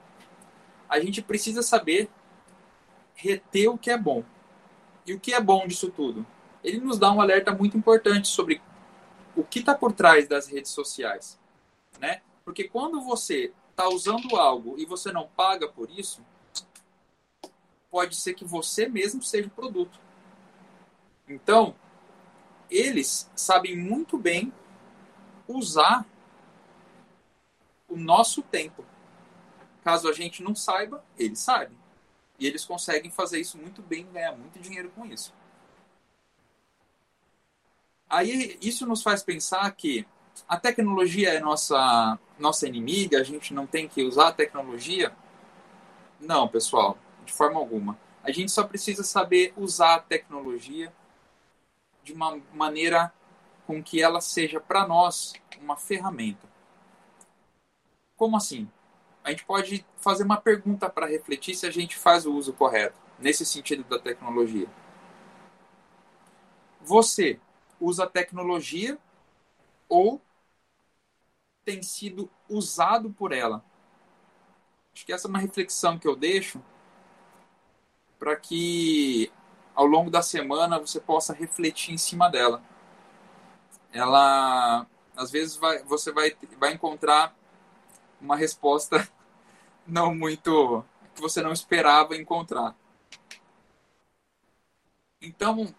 a 0.89 0.99
gente 0.99 1.21
precisa 1.21 1.61
saber 1.61 2.09
reter 3.13 3.67
o 3.69 3.77
que 3.77 3.91
é 3.91 3.97
bom. 3.97 4.23
E 5.05 5.13
o 5.13 5.19
que 5.19 5.31
é 5.31 5.39
bom 5.39 5.67
disso 5.67 5.91
tudo? 5.91 6.25
Ele 6.63 6.79
nos 6.79 6.97
dá 6.97 7.11
um 7.11 7.21
alerta 7.21 7.53
muito 7.53 7.77
importante 7.77 8.27
sobre 8.27 8.59
o 9.35 9.43
que 9.43 9.59
está 9.59 9.75
por 9.75 9.93
trás 9.93 10.27
das 10.27 10.47
redes 10.47 10.71
sociais, 10.71 11.39
né? 11.99 12.21
Porque 12.43 12.67
quando 12.67 13.01
você 13.01 13.53
está 13.69 13.87
usando 13.87 14.35
algo 14.35 14.77
e 14.77 14.85
você 14.85 15.11
não 15.11 15.27
paga 15.27 15.67
por 15.67 15.89
isso, 15.89 16.23
pode 17.89 18.15
ser 18.15 18.33
que 18.33 18.45
você 18.45 18.87
mesmo 18.87 19.21
seja 19.21 19.47
o 19.47 19.51
produto. 19.51 19.99
Então, 21.27 21.75
eles 22.69 23.29
sabem 23.35 23.75
muito 23.75 24.17
bem 24.17 24.51
usar 25.47 26.05
o 27.87 27.97
nosso 27.97 28.41
tempo. 28.41 28.85
Caso 29.83 30.07
a 30.07 30.13
gente 30.13 30.41
não 30.41 30.55
saiba, 30.55 31.03
eles 31.17 31.39
sabem. 31.39 31.77
E 32.39 32.47
eles 32.47 32.65
conseguem 32.65 33.11
fazer 33.11 33.39
isso 33.39 33.57
muito 33.57 33.81
bem, 33.81 34.07
ganhar 34.11 34.35
muito 34.35 34.59
dinheiro 34.59 34.89
com 34.95 35.05
isso. 35.05 35.33
Aí 38.11 38.57
isso 38.61 38.85
nos 38.85 39.01
faz 39.01 39.23
pensar 39.23 39.71
que 39.71 40.05
a 40.47 40.57
tecnologia 40.57 41.29
é 41.29 41.39
nossa 41.39 42.19
nossa 42.37 42.67
inimiga, 42.67 43.19
a 43.19 43.23
gente 43.23 43.53
não 43.53 43.65
tem 43.65 43.87
que 43.87 44.03
usar 44.03 44.27
a 44.29 44.33
tecnologia? 44.33 45.13
Não, 46.19 46.47
pessoal, 46.47 46.97
de 47.25 47.31
forma 47.31 47.59
alguma. 47.59 47.97
A 48.21 48.31
gente 48.31 48.51
só 48.51 48.63
precisa 48.63 49.03
saber 49.03 49.53
usar 49.55 49.95
a 49.95 49.99
tecnologia 49.99 50.91
de 52.03 52.11
uma 52.11 52.39
maneira 52.53 53.13
com 53.65 53.81
que 53.81 54.01
ela 54.01 54.19
seja 54.19 54.59
para 54.59 54.85
nós 54.85 55.33
uma 55.61 55.77
ferramenta. 55.77 56.49
Como 58.17 58.35
assim? 58.35 58.69
A 59.23 59.29
gente 59.29 59.45
pode 59.45 59.85
fazer 59.97 60.23
uma 60.23 60.37
pergunta 60.37 60.89
para 60.89 61.05
refletir 61.05 61.55
se 61.55 61.65
a 61.65 61.71
gente 61.71 61.95
faz 61.95 62.25
o 62.25 62.33
uso 62.33 62.51
correto 62.51 62.99
nesse 63.19 63.45
sentido 63.45 63.83
da 63.83 63.99
tecnologia. 63.99 64.67
Você 66.81 67.39
usa 67.81 68.07
tecnologia 68.07 68.97
ou 69.89 70.21
tem 71.65 71.81
sido 71.83 72.29
usado 72.47 73.09
por 73.09 73.33
ela? 73.33 73.63
Acho 74.93 75.05
que 75.05 75.13
essa 75.13 75.27
é 75.27 75.29
uma 75.29 75.39
reflexão 75.39 75.97
que 75.97 76.07
eu 76.07 76.15
deixo 76.15 76.61
para 78.19 78.35
que 78.35 79.31
ao 79.73 79.85
longo 79.85 80.11
da 80.11 80.21
semana 80.21 80.79
você 80.79 80.99
possa 80.99 81.33
refletir 81.33 81.93
em 81.93 81.97
cima 81.97 82.29
dela. 82.29 82.61
Ela, 83.91 84.85
às 85.15 85.31
vezes, 85.31 85.55
vai, 85.55 85.83
você 85.83 86.11
vai, 86.11 86.35
vai 86.59 86.73
encontrar 86.73 87.35
uma 88.21 88.35
resposta 88.35 89.09
não 89.87 90.13
muito 90.13 90.85
que 91.15 91.21
você 91.21 91.41
não 91.41 91.51
esperava 91.51 92.15
encontrar. 92.15 92.75
Então, 95.21 95.73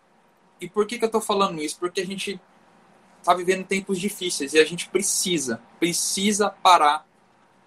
e 0.63 0.69
por 0.69 0.87
que, 0.87 0.97
que 0.97 1.05
eu 1.05 1.09
estou 1.09 1.21
falando 1.21 1.61
isso? 1.61 1.77
Porque 1.79 2.01
a 2.01 2.07
gente 2.07 2.41
está 3.21 3.35
vivendo 3.35 3.67
tempos 3.67 3.99
difíceis 3.99 4.55
e 4.55 4.59
a 4.59 4.65
gente 4.65 4.89
precisa, 4.89 5.61
precisa 5.79 6.51
parar 6.51 7.07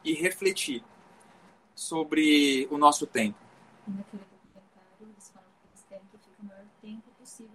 e 0.04 0.14
refletir 0.14 0.82
sobre 1.76 2.68
o 2.72 2.78
nosso 2.78 3.06
tempo. 3.06 3.38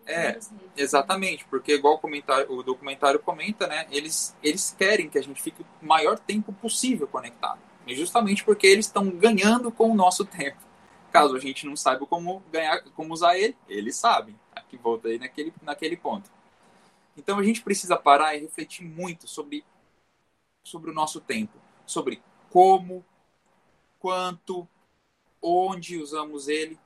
É, 0.07 0.39
exatamente, 0.77 1.45
porque 1.47 1.75
igual 1.75 1.95
o, 1.95 1.99
comentário, 1.99 2.53
o 2.53 2.63
documentário 2.63 3.21
comenta, 3.21 3.67
né, 3.67 3.87
eles, 3.91 4.37
eles 4.43 4.75
querem 4.77 5.09
que 5.09 5.17
a 5.17 5.23
gente 5.23 5.41
fique 5.41 5.63
o 5.63 5.87
maior 5.87 6.19
tempo 6.19 6.53
possível 6.53 7.07
conectado. 7.07 7.61
E 7.87 7.95
justamente 7.95 8.45
porque 8.45 8.67
eles 8.67 8.87
estão 8.87 9.09
ganhando 9.09 9.71
com 9.71 9.91
o 9.91 9.95
nosso 9.95 10.25
tempo. 10.25 10.59
Caso 11.11 11.35
a 11.35 11.41
gente 11.41 11.65
não 11.65 11.77
saiba 11.77 12.05
como 12.07 12.43
ganhar, 12.53 12.83
como 12.95 13.15
usar 13.15 13.39
ele, 13.39 13.57
eles 13.69 13.97
sabem. 13.97 14.37
Aqui 14.71 14.77
volta 14.77 15.09
aí 15.09 15.19
naquele, 15.19 15.53
naquele 15.63 15.97
ponto. 15.97 16.31
Então 17.17 17.41
a 17.41 17.43
gente 17.43 17.61
precisa 17.61 17.97
parar 17.97 18.37
e 18.37 18.41
refletir 18.41 18.85
muito 18.85 19.27
sobre, 19.27 19.65
sobre 20.63 20.93
o 20.93 20.95
nosso 20.95 21.21
tempo, 21.21 21.59
sobre 21.85 22.23
como, 22.49 23.05
quanto, 23.99 24.69
onde 25.43 25.99
usamos 25.99 26.47
ele. 26.47 26.79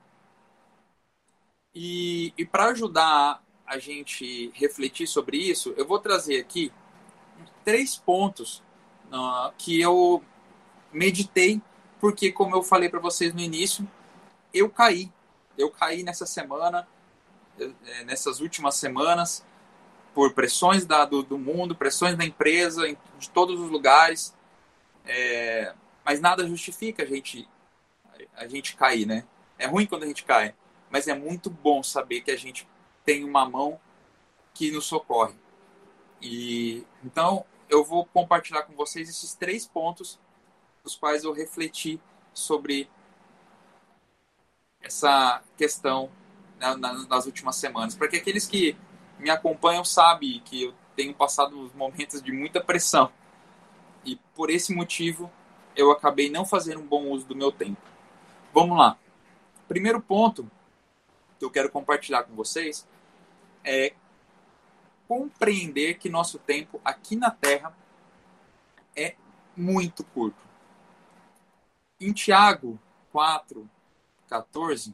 E, 1.75 2.33
e 2.35 2.43
para 2.43 2.69
ajudar 2.69 3.43
a 3.67 3.77
gente 3.77 4.49
refletir 4.55 5.05
sobre 5.05 5.37
isso, 5.37 5.75
eu 5.77 5.85
vou 5.85 5.99
trazer 5.99 6.39
aqui 6.39 6.73
três 7.63 7.95
pontos 7.95 8.63
uh, 9.11 9.53
que 9.59 9.79
eu 9.79 10.23
meditei, 10.91 11.61
porque, 11.99 12.31
como 12.31 12.55
eu 12.55 12.63
falei 12.63 12.89
para 12.89 12.99
vocês 12.99 13.31
no 13.31 13.41
início, 13.41 13.87
eu 14.51 14.71
caí. 14.71 15.11
Eu 15.55 15.69
caí 15.69 16.01
nessa 16.01 16.25
semana, 16.25 16.87
nessas 18.05 18.39
últimas 18.39 18.75
semanas, 18.75 19.45
por 20.13 20.33
pressões 20.33 20.85
da, 20.85 21.05
do, 21.05 21.23
do, 21.23 21.37
mundo, 21.37 21.75
pressões 21.75 22.15
da 22.15 22.25
empresa, 22.25 22.87
de 23.17 23.29
todos 23.29 23.59
os 23.59 23.69
lugares. 23.69 24.35
É, 25.05 25.73
mas 26.03 26.19
nada 26.19 26.47
justifica 26.47 27.03
a 27.03 27.05
gente, 27.05 27.47
a 28.35 28.47
gente 28.47 28.75
cair, 28.75 29.05
né? 29.05 29.25
É 29.57 29.67
ruim 29.67 29.85
quando 29.85 30.03
a 30.03 30.07
gente 30.07 30.23
cai, 30.23 30.55
mas 30.89 31.07
é 31.07 31.13
muito 31.13 31.49
bom 31.49 31.81
saber 31.83 32.21
que 32.21 32.31
a 32.31 32.37
gente 32.37 32.67
tem 33.03 33.23
uma 33.23 33.47
mão 33.47 33.79
que 34.53 34.71
nos 34.71 34.85
socorre. 34.85 35.35
E 36.21 36.85
então 37.03 37.45
eu 37.69 37.83
vou 37.83 38.05
compartilhar 38.05 38.63
com 38.63 38.73
vocês 38.73 39.09
esses 39.09 39.33
três 39.33 39.67
pontos 39.67 40.19
dos 40.83 40.95
quais 40.95 41.23
eu 41.23 41.33
refleti 41.33 41.99
sobre 42.33 42.89
essa 44.81 45.41
questão 45.57 46.11
né, 46.73 47.05
nas 47.09 47.25
últimas 47.25 47.55
semanas, 47.55 47.95
para 47.95 48.07
que 48.07 48.17
aqueles 48.17 48.47
que 48.47 48.75
me 49.19 49.29
acompanham 49.29 49.83
sabem 49.83 50.41
que 50.43 50.63
eu 50.63 50.73
tenho 50.95 51.13
passado 51.13 51.71
momentos 51.75 52.21
de 52.21 52.31
muita 52.31 52.61
pressão. 52.61 53.11
E 54.03 54.15
por 54.33 54.49
esse 54.49 54.73
motivo 54.73 55.31
eu 55.75 55.91
acabei 55.91 56.29
não 56.29 56.45
fazendo 56.45 56.79
um 56.79 56.87
bom 56.87 57.09
uso 57.09 57.25
do 57.25 57.35
meu 57.35 57.51
tempo. 57.51 57.81
Vamos 58.53 58.77
lá. 58.77 58.97
Primeiro 59.67 60.01
ponto 60.01 60.49
que 61.37 61.43
eu 61.43 61.51
quero 61.51 61.69
compartilhar 61.69 62.23
com 62.23 62.33
vocês 62.33 62.87
é 63.63 63.93
compreender 65.07 65.95
que 65.95 66.09
nosso 66.09 66.39
tempo 66.39 66.79
aqui 66.83 67.15
na 67.15 67.29
Terra 67.29 67.75
é 68.95 69.15
muito 69.55 70.03
curto. 70.03 70.43
Em 71.99 72.13
Tiago 72.13 72.79
4, 73.11 73.69
14, 74.27 74.93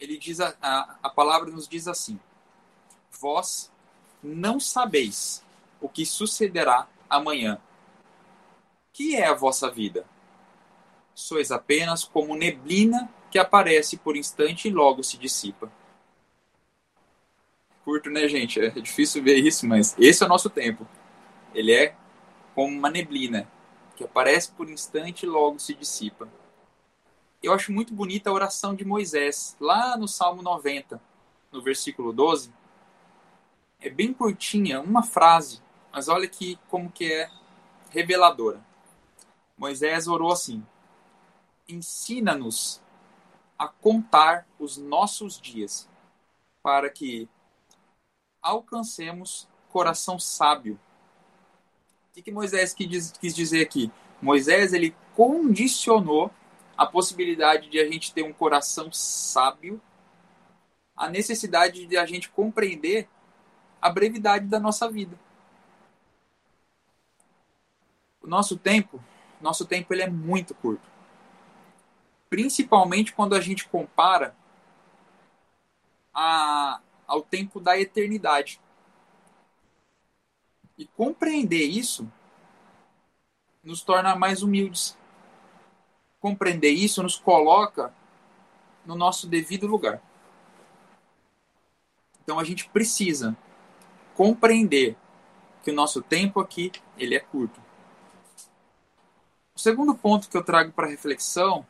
ele 0.00 0.16
diz 0.16 0.40
a, 0.40 0.56
a, 0.62 0.96
a 1.02 1.10
palavra 1.10 1.50
nos 1.50 1.68
diz 1.68 1.86
assim: 1.86 2.18
vós 3.10 3.70
não 4.22 4.58
sabeis 4.58 5.44
o 5.80 5.88
que 5.88 6.06
sucederá 6.06 6.88
amanhã. 7.08 7.60
Que 8.92 9.14
é 9.14 9.26
a 9.26 9.34
vossa 9.34 9.70
vida? 9.70 10.06
Sois 11.14 11.52
apenas 11.52 12.04
como 12.04 12.34
neblina 12.34 13.10
que 13.30 13.38
aparece 13.38 13.96
por 13.96 14.16
instante 14.16 14.68
e 14.68 14.72
logo 14.72 15.02
se 15.02 15.16
dissipa. 15.16 15.70
Curto, 17.84 18.10
né, 18.10 18.26
gente? 18.28 18.60
É 18.60 18.70
difícil 18.70 19.22
ver 19.22 19.36
isso, 19.36 19.66
mas 19.66 19.96
esse 19.98 20.22
é 20.22 20.26
o 20.26 20.28
nosso 20.28 20.50
tempo. 20.50 20.86
Ele 21.54 21.72
é 21.72 21.94
como 22.54 22.76
uma 22.76 22.90
neblina 22.90 23.50
que 23.96 24.04
aparece 24.04 24.50
por 24.52 24.68
instante 24.68 25.24
e 25.24 25.28
logo 25.28 25.58
se 25.58 25.74
dissipa. 25.74 26.28
Eu 27.42 27.52
acho 27.52 27.72
muito 27.72 27.94
bonita 27.94 28.28
a 28.28 28.32
oração 28.32 28.74
de 28.74 28.84
Moisés, 28.84 29.56
lá 29.58 29.96
no 29.96 30.06
Salmo 30.06 30.42
90, 30.42 31.00
no 31.50 31.62
versículo 31.62 32.12
12. 32.12 32.52
É 33.80 33.88
bem 33.88 34.12
curtinha, 34.12 34.80
uma 34.80 35.02
frase, 35.02 35.62
mas 35.90 36.08
olha 36.08 36.28
que 36.28 36.58
como 36.68 36.90
que 36.90 37.10
é 37.10 37.30
reveladora. 37.88 38.62
Moisés 39.56 40.06
orou 40.06 40.30
assim: 40.30 40.64
Ensina-nos 41.66 42.82
a 43.58 43.68
contar 43.68 44.46
os 44.58 44.76
nossos 44.76 45.40
dias, 45.40 45.88
para 46.62 46.90
que 46.90 47.28
alcancemos 48.42 49.48
coração 49.70 50.18
sábio. 50.18 50.78
O 52.10 52.12
que, 52.12 52.22
que 52.22 52.32
Moisés 52.32 52.74
quis 52.74 53.34
dizer 53.34 53.62
aqui? 53.62 53.90
Moisés 54.20 54.74
ele 54.74 54.94
condicionou 55.14 56.30
a 56.80 56.86
possibilidade 56.86 57.68
de 57.68 57.78
a 57.78 57.84
gente 57.84 58.10
ter 58.10 58.22
um 58.22 58.32
coração 58.32 58.90
sábio, 58.90 59.78
a 60.96 61.10
necessidade 61.10 61.84
de 61.84 61.94
a 61.98 62.06
gente 62.06 62.30
compreender 62.30 63.06
a 63.82 63.90
brevidade 63.90 64.46
da 64.46 64.58
nossa 64.58 64.90
vida. 64.90 65.20
O 68.22 68.26
nosso 68.26 68.56
tempo, 68.56 68.98
nosso 69.42 69.66
tempo 69.66 69.92
ele 69.92 70.04
é 70.04 70.08
muito 70.08 70.54
curto. 70.54 70.88
Principalmente 72.30 73.12
quando 73.12 73.34
a 73.34 73.42
gente 73.42 73.68
compara 73.68 74.34
a, 76.14 76.80
ao 77.06 77.20
tempo 77.20 77.60
da 77.60 77.78
eternidade. 77.78 78.58
E 80.78 80.86
compreender 80.86 81.66
isso 81.66 82.10
nos 83.62 83.82
torna 83.82 84.16
mais 84.16 84.42
humildes. 84.42 84.98
Compreender 86.20 86.70
isso 86.70 87.02
nos 87.02 87.18
coloca 87.18 87.92
no 88.84 88.94
nosso 88.94 89.26
devido 89.26 89.66
lugar. 89.66 90.02
Então 92.22 92.38
a 92.38 92.44
gente 92.44 92.68
precisa 92.68 93.36
compreender 94.14 94.96
que 95.62 95.70
o 95.70 95.74
nosso 95.74 96.02
tempo 96.02 96.40
aqui 96.40 96.70
ele 96.96 97.14
é 97.14 97.20
curto. 97.20 97.60
O 99.54 99.58
segundo 99.58 99.94
ponto 99.94 100.28
que 100.28 100.36
eu 100.36 100.44
trago 100.44 100.72
para 100.72 100.86
reflexão 100.86 101.66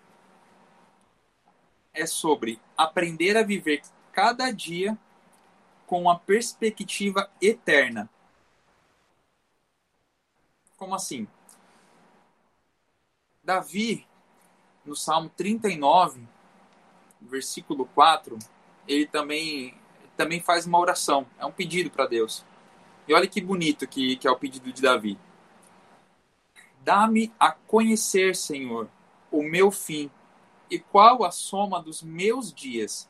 é 1.93 2.07
sobre 2.07 2.61
aprender 2.77 3.37
a 3.37 3.43
viver 3.43 3.83
cada 4.13 4.51
dia 4.51 4.99
com 5.87 6.03
uma 6.03 6.19
perspectiva 6.19 7.31
eterna. 7.41 8.09
Como 10.77 10.95
assim? 10.95 11.27
Davi, 13.43 14.07
no 14.91 14.97
Salmo 14.97 15.31
39, 15.37 16.21
versículo 17.21 17.87
4, 17.95 18.37
ele 18.89 19.07
também, 19.07 19.73
também 20.17 20.41
faz 20.41 20.67
uma 20.67 20.81
oração, 20.81 21.25
é 21.39 21.47
um 21.47 21.53
pedido 21.53 21.91
para 21.91 22.09
Deus. 22.09 22.45
E 23.07 23.15
olha 23.15 23.29
que 23.29 23.41
bonito 23.41 23.87
que, 23.87 24.17
que 24.17 24.27
é 24.27 24.31
o 24.33 24.37
pedido 24.37 24.73
de 24.73 24.83
Davi. 24.83 25.17
Dá-me 26.83 27.33
a 27.39 27.53
conhecer, 27.53 28.35
Senhor, 28.35 28.89
o 29.31 29.45
meu 29.45 29.71
fim 29.71 30.11
e 30.69 30.77
qual 30.81 31.23
a 31.23 31.31
soma 31.31 31.81
dos 31.81 32.03
meus 32.03 32.53
dias, 32.53 33.09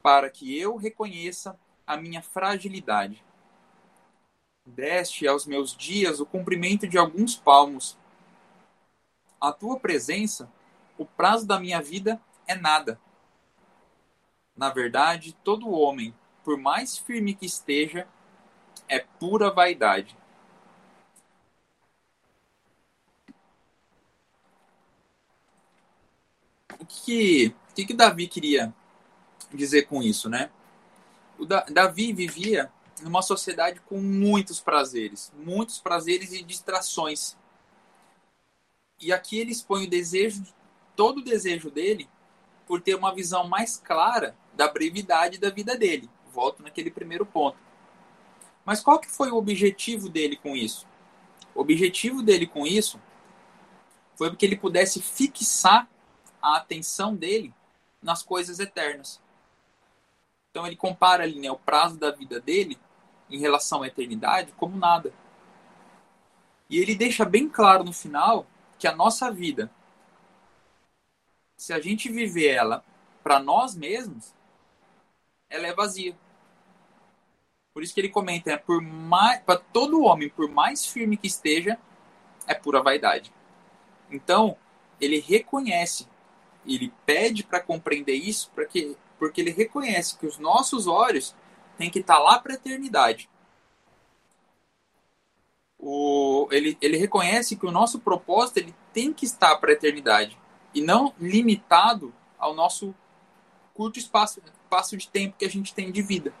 para 0.00 0.30
que 0.30 0.56
eu 0.56 0.76
reconheça 0.76 1.58
a 1.84 1.96
minha 1.96 2.22
fragilidade. 2.22 3.24
Deste 4.64 5.26
aos 5.26 5.46
meus 5.46 5.76
dias 5.76 6.20
o 6.20 6.26
cumprimento 6.26 6.86
de 6.86 6.96
alguns 6.96 7.34
palmos 7.34 7.98
a 9.40 9.52
tua 9.52 9.78
presença, 9.78 10.50
o 10.98 11.06
prazo 11.06 11.46
da 11.46 11.58
minha 11.58 11.80
vida 11.80 12.20
é 12.46 12.54
nada. 12.54 13.00
Na 14.56 14.70
verdade, 14.70 15.36
todo 15.44 15.70
homem, 15.70 16.12
por 16.42 16.58
mais 16.58 16.98
firme 16.98 17.34
que 17.34 17.46
esteja, 17.46 18.08
é 18.88 18.98
pura 18.98 19.50
vaidade. 19.50 20.16
O 26.80 26.84
que, 26.84 27.54
o 27.70 27.74
que, 27.74 27.86
que 27.86 27.94
Davi 27.94 28.26
queria 28.26 28.74
dizer 29.52 29.82
com 29.82 30.02
isso, 30.02 30.28
né? 30.28 30.50
O 31.38 31.46
da, 31.46 31.64
Davi 31.64 32.12
vivia 32.12 32.72
numa 33.02 33.22
sociedade 33.22 33.80
com 33.80 34.00
muitos 34.00 34.60
prazeres, 34.60 35.32
muitos 35.36 35.78
prazeres 35.78 36.32
e 36.32 36.42
distrações. 36.42 37.36
E 39.00 39.12
aqui 39.12 39.38
ele 39.38 39.52
expõe 39.52 39.84
o 39.86 39.90
desejo, 39.90 40.42
todo 40.98 41.18
o 41.18 41.24
desejo 41.24 41.70
dele, 41.70 42.10
por 42.66 42.80
ter 42.80 42.96
uma 42.96 43.14
visão 43.14 43.46
mais 43.46 43.76
clara 43.76 44.36
da 44.54 44.66
brevidade 44.66 45.38
da 45.38 45.48
vida 45.48 45.76
dele. 45.78 46.10
Volto 46.32 46.60
naquele 46.60 46.90
primeiro 46.90 47.24
ponto. 47.24 47.56
Mas 48.64 48.80
qual 48.80 48.98
que 48.98 49.08
foi 49.08 49.30
o 49.30 49.36
objetivo 49.36 50.08
dele 50.08 50.34
com 50.34 50.56
isso? 50.56 50.88
O 51.54 51.60
objetivo 51.60 52.20
dele 52.20 52.48
com 52.48 52.66
isso 52.66 53.00
foi 54.16 54.34
que 54.34 54.44
ele 54.44 54.56
pudesse 54.56 55.00
fixar 55.00 55.88
a 56.42 56.56
atenção 56.56 57.14
dele 57.14 57.54
nas 58.02 58.24
coisas 58.24 58.58
eternas. 58.58 59.22
Então 60.50 60.66
ele 60.66 60.74
compara 60.74 61.22
ali 61.22 61.38
né, 61.38 61.48
o 61.48 61.56
prazo 61.56 61.96
da 61.96 62.10
vida 62.10 62.40
dele 62.40 62.76
em 63.30 63.38
relação 63.38 63.84
à 63.84 63.86
eternidade 63.86 64.50
como 64.56 64.76
nada. 64.76 65.14
E 66.68 66.76
ele 66.76 66.96
deixa 66.96 67.24
bem 67.24 67.48
claro 67.48 67.84
no 67.84 67.92
final 67.92 68.48
que 68.80 68.88
a 68.88 68.96
nossa 68.96 69.30
vida, 69.30 69.70
se 71.58 71.74
a 71.74 71.80
gente 71.80 72.10
viver 72.10 72.54
ela 72.54 72.82
para 73.22 73.38
nós 73.38 73.74
mesmos, 73.74 74.32
ela 75.50 75.66
é 75.66 75.74
vazia. 75.74 76.16
Por 77.74 77.82
isso 77.82 77.92
que 77.92 78.00
ele 78.00 78.08
comenta, 78.08 78.50
é 78.50 78.56
por 78.56 78.80
mais 78.80 79.42
para 79.42 79.58
todo 79.58 80.02
homem, 80.02 80.30
por 80.30 80.48
mais 80.48 80.86
firme 80.86 81.18
que 81.18 81.26
esteja, 81.26 81.78
é 82.46 82.54
pura 82.54 82.82
vaidade. 82.82 83.30
Então, 84.10 84.56
ele 84.98 85.20
reconhece, 85.20 86.08
ele 86.66 86.90
pede 87.04 87.44
para 87.44 87.60
compreender 87.60 88.14
isso, 88.14 88.50
porque 88.54 88.96
porque 89.18 89.40
ele 89.40 89.50
reconhece 89.50 90.16
que 90.16 90.28
os 90.28 90.38
nossos 90.38 90.86
olhos 90.86 91.34
têm 91.76 91.90
que 91.90 91.98
estar 91.98 92.18
tá 92.18 92.22
lá 92.22 92.38
para 92.38 92.52
a 92.52 92.54
eternidade 92.54 93.28
o, 95.78 96.48
ele, 96.50 96.76
ele 96.80 96.96
reconhece 96.96 97.56
que 97.56 97.66
o 97.66 97.70
nosso 97.70 98.00
propósito 98.00 98.58
ele 98.58 98.74
tem 98.92 99.12
que 99.12 99.24
estar 99.24 99.56
para 99.56 99.70
a 99.70 99.72
eternidade 99.72 100.36
e 100.74 100.80
não 100.80 101.14
limitado 101.18 102.14
ao 102.38 102.54
nosso 102.54 102.94
curto 103.74 103.98
espaço, 103.98 104.40
espaço 104.40 104.96
de 104.96 105.08
tempo 105.08 105.36
que 105.38 105.44
a 105.44 105.50
gente 105.50 105.74
tem 105.74 105.90
de 105.90 106.02
vida. 106.02 106.32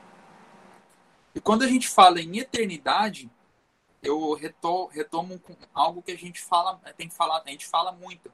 E 1.34 1.40
quando 1.40 1.62
a 1.62 1.68
gente 1.68 1.88
fala 1.88 2.20
em 2.20 2.38
eternidade, 2.38 3.30
eu 4.02 4.34
retomo, 4.34 4.86
retomo 4.86 5.40
algo 5.74 6.02
que 6.02 6.12
a 6.12 6.16
gente 6.16 6.40
fala, 6.40 6.76
tem 6.96 7.08
falar, 7.10 7.42
a 7.44 7.50
gente 7.50 7.66
fala 7.66 7.92
muito, 7.92 8.30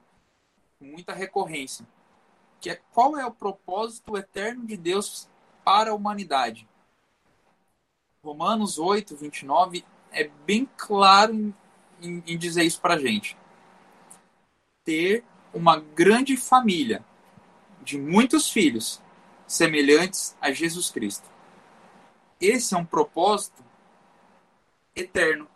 com 0.79 0.85
muita 0.85 1.13
recorrência, 1.13 1.85
que 2.59 2.69
é 2.69 2.81
qual 2.93 3.17
é 3.17 3.25
o 3.25 3.31
propósito 3.31 4.17
eterno 4.17 4.65
de 4.65 4.77
Deus 4.77 5.29
para 5.63 5.91
a 5.91 5.93
humanidade. 5.93 6.67
Romanos 8.23 8.79
8, 8.79 9.15
29 9.15 9.85
é 10.11 10.23
bem 10.23 10.67
claro 10.77 11.53
em, 12.01 12.23
em, 12.25 12.37
dizer 12.37 12.63
isso 12.63 12.81
para 12.81 12.97
gente. 12.97 13.37
Ter 14.83 15.23
uma 15.55 15.79
grande 15.79 16.37
família 16.37 17.03
de 17.81 17.97
muitos 17.97 18.49
filhos 18.49 19.01
semelhantes 19.47 20.35
a 20.39 20.51
Jesus 20.51 20.91
Cristo. 20.91 21.27
Esse 22.39 22.75
é 22.75 22.77
um 22.77 22.85
propósito 22.85 23.63
eterno. 24.95 25.47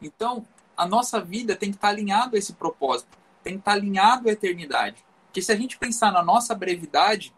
Então, 0.00 0.46
a 0.76 0.86
nossa 0.86 1.20
vida 1.20 1.56
tem 1.56 1.70
que 1.70 1.76
estar 1.76 1.88
alinhado 1.88 2.36
a 2.36 2.38
esse 2.38 2.52
propósito, 2.52 3.16
tem 3.42 3.54
que 3.54 3.60
estar 3.60 3.72
alinhado 3.72 4.28
à 4.28 4.32
eternidade. 4.32 5.04
Porque 5.26 5.40
se 5.40 5.52
a 5.52 5.56
gente 5.56 5.78
pensar 5.78 6.12
na 6.12 6.22
nossa 6.22 6.54
brevidade, 6.54 7.32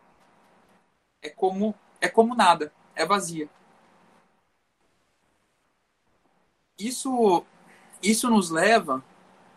é 1.22 1.28
como 1.28 1.74
é 2.00 2.08
como 2.08 2.34
nada, 2.34 2.72
é 2.94 3.06
vazia. 3.06 3.48
isso, 6.78 7.44
isso 8.02 8.28
nos 8.28 8.50
leva 8.50 9.04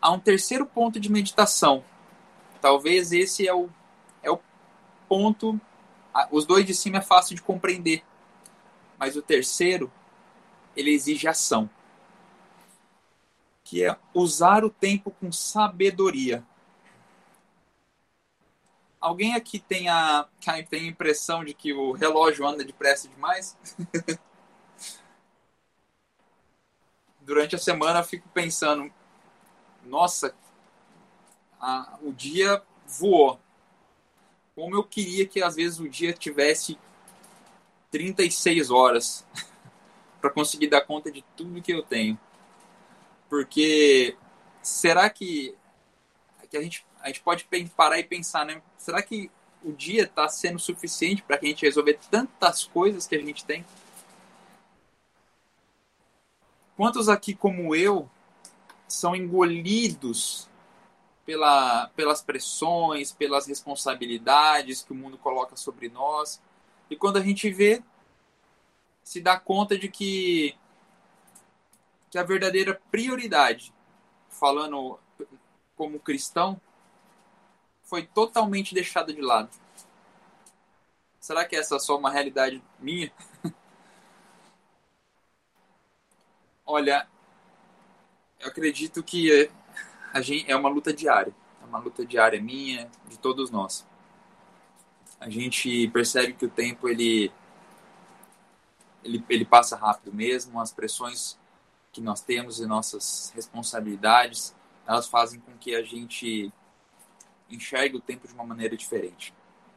a 0.02 0.12
um 0.12 0.20
terceiro 0.20 0.66
ponto 0.66 1.00
de 1.00 1.12
meditação. 1.12 1.84
Talvez 2.58 3.12
esse 3.12 3.48
é 3.48 3.54
o, 3.54 3.70
é 4.22 4.32
o 4.32 4.40
ponto. 5.08 5.60
Os 6.32 6.46
dois 6.46 6.66
de 6.66 6.74
cima 6.74 6.98
é 6.98 7.02
fácil 7.02 7.36
de 7.36 7.42
compreender, 7.42 8.04
mas 8.98 9.16
o 9.16 9.22
terceiro 9.22 9.92
ele 10.76 10.92
exige 10.92 11.28
ação, 11.28 11.70
que 13.64 13.84
é 13.84 13.96
usar 14.14 14.64
o 14.64 14.70
tempo 14.70 15.12
com 15.12 15.32
sabedoria. 15.32 16.44
Alguém 19.00 19.36
aqui 19.36 19.60
tem 19.60 19.90
a, 19.90 20.28
tem 20.70 20.82
a 20.82 20.88
impressão 20.88 21.46
de 21.46 21.54
que 21.54 21.72
o 21.72 21.92
relógio 21.92 22.48
anda 22.48 22.64
depressa 22.64 23.08
demais? 23.08 23.56
durante 27.28 27.58
a 27.58 27.60
semana 27.60 28.00
eu 28.00 28.04
fico 28.06 28.30
pensando, 28.30 28.90
nossa, 29.84 30.34
a, 31.60 31.98
o 32.02 32.12
dia 32.12 32.62
voou. 32.86 33.40
como 34.56 34.76
eu 34.76 34.84
queria 34.84 35.28
que 35.28 35.42
às 35.42 35.56
vezes 35.56 35.80
o 35.80 35.90
dia 35.90 36.14
tivesse 36.14 36.78
36 37.92 38.72
horas 38.72 39.26
para 40.22 40.30
conseguir 40.30 40.68
dar 40.68 40.82
conta 40.82 41.12
de 41.12 41.24
tudo 41.36 41.62
que 41.62 41.74
eu 41.74 41.84
tenho. 41.84 42.18
Porque 43.30 44.16
será 44.62 45.10
que, 45.10 45.56
que 46.50 46.58
a, 46.58 46.62
gente, 46.62 46.86
a 47.02 47.08
gente 47.08 47.22
pode 47.22 47.48
parar 47.76 48.00
e 48.00 48.04
pensar, 48.04 48.46
né? 48.46 48.62
Será 48.78 49.02
que 49.02 49.30
o 49.64 49.72
dia 49.72 50.04
está 50.04 50.28
sendo 50.30 50.60
suficiente 50.60 51.22
para 51.22 51.38
a 51.38 51.46
gente 51.46 51.66
resolver 51.66 52.00
tantas 52.10 52.66
coisas 52.66 53.06
que 53.06 53.16
a 53.16 53.22
gente 53.22 53.44
tem? 53.46 53.66
Quantos 56.76 57.10
aqui, 57.10 57.34
como 57.34 57.76
eu, 57.76 58.10
são 58.88 59.16
engolidos 59.16 60.48
pela, 61.28 61.90
pelas 61.90 62.22
pressões, 62.22 63.12
pelas 63.12 63.46
responsabilidades 63.46 64.82
que 64.82 64.94
o 64.94 64.96
mundo 64.96 65.18
coloca 65.18 65.58
sobre 65.58 65.90
nós? 65.90 66.42
E 66.90 66.96
quando 66.96 67.18
a 67.18 67.22
gente 67.22 67.50
vê, 67.50 67.84
se 69.04 69.20
dá 69.20 69.38
conta 69.38 69.78
de 69.78 69.90
que, 69.90 70.56
que 72.10 72.18
a 72.18 72.24
verdadeira 72.24 72.82
prioridade, 72.90 73.74
falando 74.30 74.98
como 75.76 76.00
cristão, 76.00 76.62
foi 77.84 78.06
totalmente 78.06 78.74
deixada 78.74 79.14
de 79.14 79.22
lado. 79.22 79.50
Será 81.20 81.44
que 81.44 81.58
essa 81.58 81.76
é 81.76 81.80
só 81.80 81.98
uma 81.98 82.10
realidade 82.10 82.64
minha? 82.80 83.12
Olha, 86.66 87.06
eu 88.40 88.48
acredito 88.48 89.04
que 89.04 89.52
a 90.14 90.22
gente, 90.22 90.50
é 90.50 90.56
uma 90.56 90.70
luta 90.70 90.94
diária. 90.94 91.34
É 91.62 91.66
uma 91.66 91.80
luta 91.80 92.06
diária 92.06 92.42
minha, 92.42 92.90
de 93.08 93.18
todos 93.18 93.50
nós. 93.50 93.86
A 95.20 95.30
gente 95.30 95.88
percebe 95.90 96.34
que 96.34 96.46
o 96.46 96.50
tempo 96.50 96.88
ele, 96.88 97.32
ele, 99.04 99.24
ele 99.30 99.46
passa 99.46 99.76
rápido 99.76 100.14
mesmo, 100.14 100.60
as 100.60 100.72
pressões 100.72 101.38
que 101.92 102.02
nós 102.02 102.22
temos 102.22 102.60
e 102.60 102.66
nossas 102.68 103.32
responsabilidades, 103.36 104.56
elas 104.86 105.08
fazem 105.08 105.40
com 105.40 105.58
que 105.58 105.76
a 105.76 105.82
gente 105.82 106.52
enxergue 107.50 107.98
o 107.98 108.02
tempo 108.02 108.28
de 108.28 108.34
uma 108.34 108.44
maneira 108.44 108.78
diferente. 108.78 109.34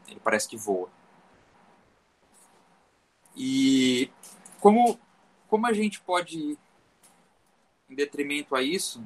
Ele 0.06 0.20
parece 0.20 0.48
que 0.48 0.56
voa. 0.56 0.90
E 3.34 4.10
como, 4.60 4.98
como 5.48 5.66
a 5.66 5.72
gente 5.72 6.00
pode 6.00 6.58
em 7.88 7.94
detrimento 7.94 8.54
a 8.54 8.62
isso, 8.62 9.02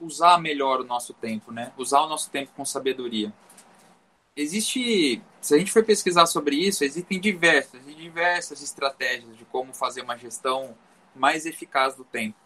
usar 0.00 0.38
melhor 0.38 0.80
o 0.80 0.84
nosso 0.84 1.12
tempo, 1.14 1.52
né? 1.52 1.72
Usar 1.76 2.00
o 2.00 2.08
nosso 2.08 2.30
tempo 2.30 2.52
com 2.56 2.64
sabedoria. 2.64 3.32
Existe, 4.36 5.22
se 5.40 5.54
a 5.54 5.58
gente 5.58 5.72
for 5.72 5.84
pesquisar 5.84 6.26
sobre 6.26 6.56
isso, 6.56 6.84
existem 6.84 7.20
diversas 7.20 7.80
diversas 8.10 8.62
estratégias 8.62 9.36
de 9.36 9.44
como 9.44 9.72
fazer 9.72 10.02
uma 10.02 10.16
gestão 10.16 10.76
mais 11.14 11.46
eficaz 11.46 11.94
do 11.94 12.04
tempo. 12.04 12.36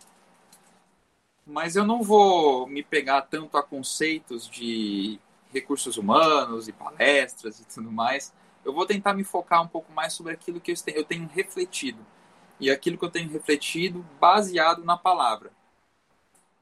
Mas 1.47 1.77
eu 1.77 1.87
não 1.87 2.03
vou 2.03 2.67
me 2.67 2.83
pegar 2.83 3.23
tanto 3.23 3.57
a 3.57 3.63
conceitos 3.63 4.49
de 4.49 5.19
recursos 5.53 5.97
humanos 5.97 6.69
e 6.69 6.73
palestras 6.73 7.61
e 7.61 7.65
tudo 7.65 7.91
mais. 7.93 8.33
Eu 8.65 8.73
vou 8.73 8.87
tentar 8.87 9.15
me 9.15 9.25
focar 9.25 9.63
um 9.63 9.69
pouco 9.69 9.93
mais 9.93 10.13
sobre 10.13 10.33
aquilo 10.33 10.61
que 10.61 10.75
eu 10.89 11.05
tenho 11.05 11.29
refletido 11.29 12.05
e 12.59 12.71
aquilo 12.71 12.99
que 12.99 13.05
eu 13.05 13.11
tenho 13.11 13.31
refletido 13.31 14.05
baseado 14.19 14.85
na 14.85 14.97
palavra. 14.97 15.51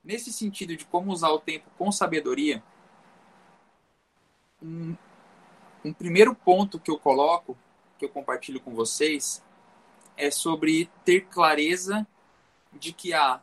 Nesse 0.04 0.32
sentido 0.32 0.76
de 0.76 0.84
como 0.84 1.12
usar 1.12 1.30
o 1.30 1.38
tempo 1.38 1.70
com 1.78 1.92
sabedoria, 1.92 2.62
um, 4.60 4.96
um 5.84 5.92
primeiro 5.92 6.34
ponto 6.34 6.80
que 6.80 6.90
eu 6.90 6.98
coloco, 6.98 7.56
que 7.98 8.04
eu 8.04 8.08
compartilho 8.08 8.60
com 8.60 8.74
vocês, 8.74 9.42
é 10.16 10.30
sobre 10.30 10.90
ter 11.04 11.26
clareza 11.26 12.06
de 12.72 12.92
que 12.92 13.12
há 13.12 13.40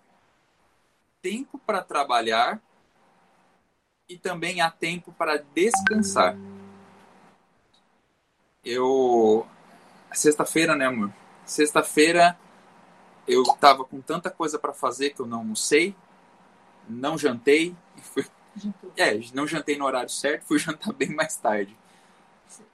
tempo 1.21 1.57
para 1.59 1.81
trabalhar 1.81 2.61
e 4.07 4.17
também 4.17 4.61
há 4.61 4.71
tempo 4.71 5.11
para 5.11 5.37
descansar. 5.37 6.35
Eu 8.63 9.47
sexta-feira, 10.11 10.75
né, 10.75 10.87
amor? 10.87 11.13
Sexta-feira 11.45 12.37
eu 13.27 13.43
tava 13.59 13.85
com 13.85 14.01
tanta 14.01 14.31
coisa 14.31 14.57
para 14.57 14.73
fazer 14.73 15.11
que 15.11 15.19
eu 15.19 15.27
não 15.27 15.39
almocei, 15.39 15.95
não 16.89 17.17
jantei. 17.17 17.75
Fui... 18.01 18.25
É, 18.97 19.19
não 19.33 19.47
jantei 19.47 19.77
no 19.77 19.85
horário 19.85 20.09
certo, 20.09 20.45
fui 20.45 20.57
jantar 20.59 20.93
bem 20.93 21.09
mais 21.09 21.35
tarde. 21.35 21.77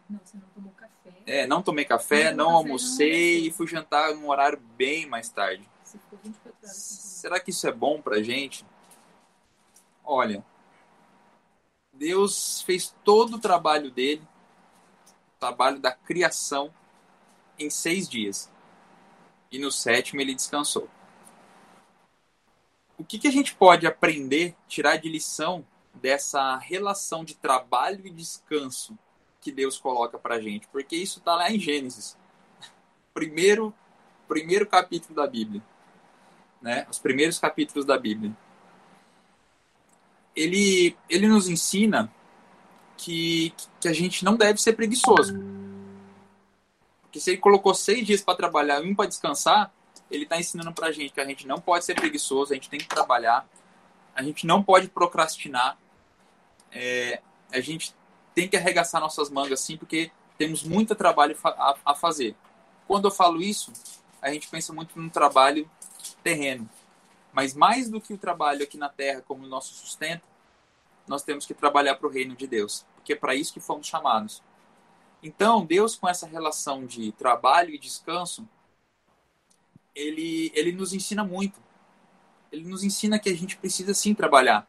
Não, 0.10 0.20
você 0.24 0.38
não 0.38 0.48
tomou 0.54 0.72
café. 0.74 1.14
É, 1.26 1.48
não 1.48 1.62
tomei 1.62 1.86
café, 1.86 2.32
não, 2.32 2.46
não 2.46 2.56
almocei 2.58 3.42
não 3.42 3.48
e 3.48 3.52
fui 3.52 3.68
jantar 3.68 4.14
num 4.14 4.30
horário 4.30 4.60
bem 4.78 5.06
mais 5.06 5.30
tarde. 5.30 5.68
Você 5.84 5.98
ficou 5.98 6.20
24 6.24 6.58
horas 6.64 6.76
Será 6.76 7.40
que 7.40 7.50
isso 7.50 7.68
é 7.68 7.72
bom 7.72 8.02
pra 8.02 8.22
gente? 8.22 8.66
Olha, 10.04 10.46
Deus 11.92 12.62
fez 12.62 12.96
todo 13.04 13.36
o 13.36 13.40
trabalho 13.40 13.90
dele, 13.90 14.22
o 15.36 15.40
trabalho 15.40 15.80
da 15.80 15.92
criação, 15.92 16.72
em 17.58 17.70
seis 17.70 18.08
dias 18.08 18.52
e 19.52 19.60
no 19.60 19.72
sétimo 19.72 20.22
ele 20.22 20.36
descansou. 20.36 20.90
O 22.98 23.04
que, 23.04 23.20
que 23.20 23.28
a 23.28 23.32
gente 23.32 23.54
pode 23.54 23.86
aprender, 23.86 24.56
tirar 24.68 24.98
de 24.98 25.10
lição 25.10 25.66
dessa 25.94 26.58
relação 26.58 27.24
de 27.24 27.36
trabalho 27.36 28.06
e 28.06 28.10
descanso 28.10 28.98
que 29.42 29.52
Deus 29.52 29.78
coloca 29.78 30.18
para 30.18 30.36
a 30.36 30.42
gente? 30.42 30.68
Porque 30.68 30.96
isso 30.96 31.20
está 31.20 31.36
lá 31.36 31.52
em 31.52 31.60
Gênesis, 31.60 32.18
primeiro, 33.14 33.74
primeiro 34.28 34.66
capítulo 34.66 35.16
da 35.16 35.28
Bíblia, 35.28 35.62
né? 36.62 36.88
Os 36.90 37.00
primeiros 37.00 37.38
capítulos 37.38 37.86
da 37.86 37.98
Bíblia. 37.98 38.36
Ele, 40.36 40.98
ele 41.10 41.28
nos 41.28 41.48
ensina 41.48 42.12
que, 42.98 43.54
que 43.80 43.88
a 43.88 43.94
gente 43.94 44.24
não 44.26 44.36
deve 44.36 44.62
ser 44.62 44.74
preguiçoso 44.74 45.34
que 47.16 47.20
se 47.22 47.32
ele 47.32 47.38
colocou 47.38 47.74
seis 47.74 48.06
dias 48.06 48.20
para 48.20 48.36
trabalhar 48.36 48.84
e 48.84 48.92
um 48.92 48.94
para 48.94 49.08
descansar, 49.08 49.74
ele 50.10 50.24
está 50.24 50.40
ensinando 50.40 50.74
para 50.74 50.88
a 50.88 50.92
gente 50.92 51.14
que 51.14 51.22
a 51.22 51.26
gente 51.26 51.48
não 51.48 51.60
pode 51.60 51.86
ser 51.86 51.96
preguiçoso, 51.96 52.52
a 52.52 52.56
gente 52.56 52.70
tem 52.70 52.80
que 52.80 52.88
trabalhar, 52.88 53.48
a 54.16 54.22
gente 54.24 54.46
não 54.46 54.62
pode 54.64 54.88
procrastinar, 54.88 55.78
é, 56.72 57.22
a 57.52 57.60
gente 57.60 57.96
tem 58.34 58.48
que 58.48 58.58
arregaçar 58.58 59.02
nossas 59.02 59.30
mangas 59.30 59.62
sim, 59.62 59.78
porque 59.78 60.12
temos 60.38 60.64
muito 60.64 60.96
trabalho 60.96 61.38
a, 61.44 61.76
a 61.86 61.96
fazer. 61.96 62.36
Quando 62.88 63.06
eu 63.06 63.12
falo 63.12 63.42
isso, 63.42 63.72
a 64.22 64.32
gente 64.32 64.48
pensa 64.48 64.74
muito 64.74 65.00
no 65.00 65.10
trabalho 65.10 65.70
terreno. 66.24 66.70
Mas 67.32 67.54
mais 67.54 67.90
do 67.90 68.00
que 68.00 68.14
o 68.14 68.18
trabalho 68.18 68.64
aqui 68.64 68.78
na 68.78 68.90
terra 68.90 69.22
como 69.22 69.46
nosso 69.48 69.74
sustento, 69.74 70.24
nós 71.08 71.24
temos 71.24 71.46
que 71.46 71.54
trabalhar 71.54 71.96
para 71.96 72.08
o 72.08 72.12
reino 72.12 72.36
de 72.36 72.48
Deus, 72.48 72.86
porque 72.96 73.14
é 73.14 73.16
para 73.16 73.36
isso 73.36 73.54
que 73.54 73.60
fomos 73.60 73.88
chamados. 73.88 74.42
Então, 75.22 75.66
Deus, 75.66 75.96
com 75.96 76.08
essa 76.08 76.28
relação 76.28 76.86
de 76.86 77.12
trabalho 77.14 77.74
e 77.74 77.80
descanso, 77.80 78.48
ele, 79.96 80.52
ele 80.54 80.74
nos 80.74 80.94
ensina 80.94 81.24
muito. 81.24 81.60
Ele 82.52 82.68
nos 82.68 82.84
ensina 82.84 83.18
que 83.18 83.30
a 83.30 83.36
gente 83.36 83.58
precisa 83.58 83.94
sim 83.94 84.14
trabalhar. 84.14 84.68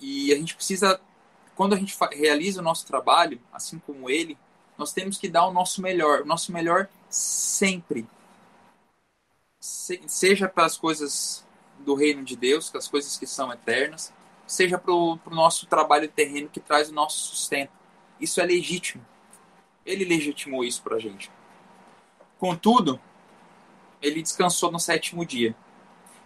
E 0.00 0.32
a 0.32 0.36
gente 0.36 0.56
precisa, 0.56 1.00
quando 1.54 1.74
a 1.74 1.78
gente 1.78 1.96
realiza 2.12 2.60
o 2.60 2.64
nosso 2.64 2.86
trabalho, 2.86 3.40
assim 3.52 3.78
como 3.78 4.10
ele, 4.10 4.36
nós 4.76 4.92
temos 4.92 5.18
que 5.18 5.28
dar 5.28 5.46
o 5.46 5.52
nosso 5.52 5.80
melhor. 5.80 6.22
O 6.22 6.26
nosso 6.26 6.52
melhor 6.52 6.88
sempre. 7.08 8.06
seja 9.60 10.48
para 10.48 10.64
as 10.64 10.76
coisas 10.76 11.46
do 11.78 11.94
reino 11.94 12.24
de 12.24 12.36
Deus, 12.36 12.74
as 12.74 12.88
coisas 12.88 13.16
que 13.16 13.26
são 13.26 13.52
eternas, 13.52 14.12
seja 14.46 14.78
para 14.78 14.92
o 14.92 15.18
nosso 15.26 15.66
trabalho 15.66 16.08
terreno 16.08 16.48
que 16.48 16.60
traz 16.60 16.88
o 16.88 16.94
nosso 16.94 17.18
sustento. 17.18 17.72
Isso 18.20 18.40
é 18.40 18.44
legítimo. 18.44 19.04
Ele 19.84 20.04
legitimou 20.04 20.64
isso 20.64 20.82
para 20.82 20.96
a 20.96 20.98
gente. 20.98 21.30
Contudo, 22.40 22.98
ele 24.00 24.22
descansou 24.22 24.72
no 24.72 24.80
sétimo 24.80 25.26
dia. 25.26 25.54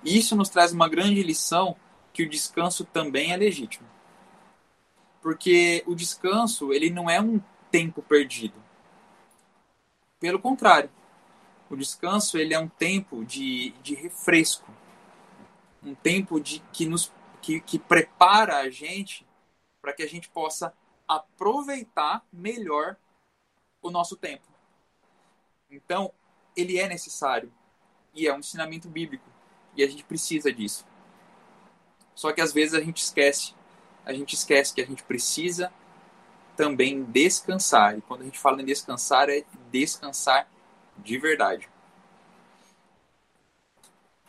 E 0.05 0.16
isso 0.16 0.37
nos 0.37 0.48
traz 0.48 0.72
uma 0.72 0.88
grande 0.88 1.20
lição 1.24 1.77
que 2.12 2.22
o 2.22 2.31
descanso 2.31 2.85
também 2.85 3.33
é 3.33 3.37
legítimo. 3.37 3.85
Porque 5.20 5.83
o 5.88 5.94
descanso, 5.94 6.72
ele 6.72 6.88
não 6.88 7.11
é 7.11 7.20
um 7.20 7.40
tempo 7.68 8.00
perdido. 8.00 8.55
Pelo 10.20 10.38
contrário, 10.38 10.88
o 11.68 11.74
descanso 11.74 12.38
ele 12.38 12.55
é 12.55 12.59
um 12.61 12.68
tempo 12.68 13.24
de, 13.24 13.70
de 13.83 13.96
refresco. 13.96 14.70
Um 15.83 15.96
tempo 15.96 16.38
de, 16.38 16.61
que, 16.72 16.87
nos, 16.87 17.12
que, 17.42 17.61
que 17.61 17.77
prepara 17.77 18.59
a 18.59 18.70
gente 18.70 19.27
para 19.83 19.92
que 19.92 20.05
a 20.05 20.09
gente 20.09 20.29
possa 20.29 20.72
aproveitar 21.09 22.24
melhor 22.33 22.96
o 23.83 23.90
nosso 23.90 24.16
tempo. 24.16 24.54
Então, 25.74 26.12
ele 26.56 26.78
é 26.78 26.88
necessário 26.88 27.52
e 28.14 28.26
é 28.26 28.34
um 28.34 28.38
ensinamento 28.38 28.88
bíblico 28.88 29.28
e 29.76 29.82
a 29.82 29.88
gente 29.88 30.04
precisa 30.04 30.52
disso. 30.52 30.87
Só 32.14 32.32
que 32.32 32.40
às 32.40 32.52
vezes 32.52 32.74
a 32.74 32.80
gente 32.80 32.98
esquece. 32.98 33.54
A 34.04 34.12
gente 34.12 34.34
esquece 34.34 34.72
que 34.72 34.80
a 34.80 34.87
gente 34.87 35.02
precisa 35.02 35.72
também 36.56 37.02
descansar. 37.02 37.98
E 37.98 38.02
quando 38.02 38.22
a 38.22 38.24
gente 38.24 38.38
fala 38.38 38.62
em 38.62 38.64
descansar, 38.64 39.28
é 39.28 39.44
descansar 39.70 40.48
de 40.98 41.18
verdade. 41.18 41.68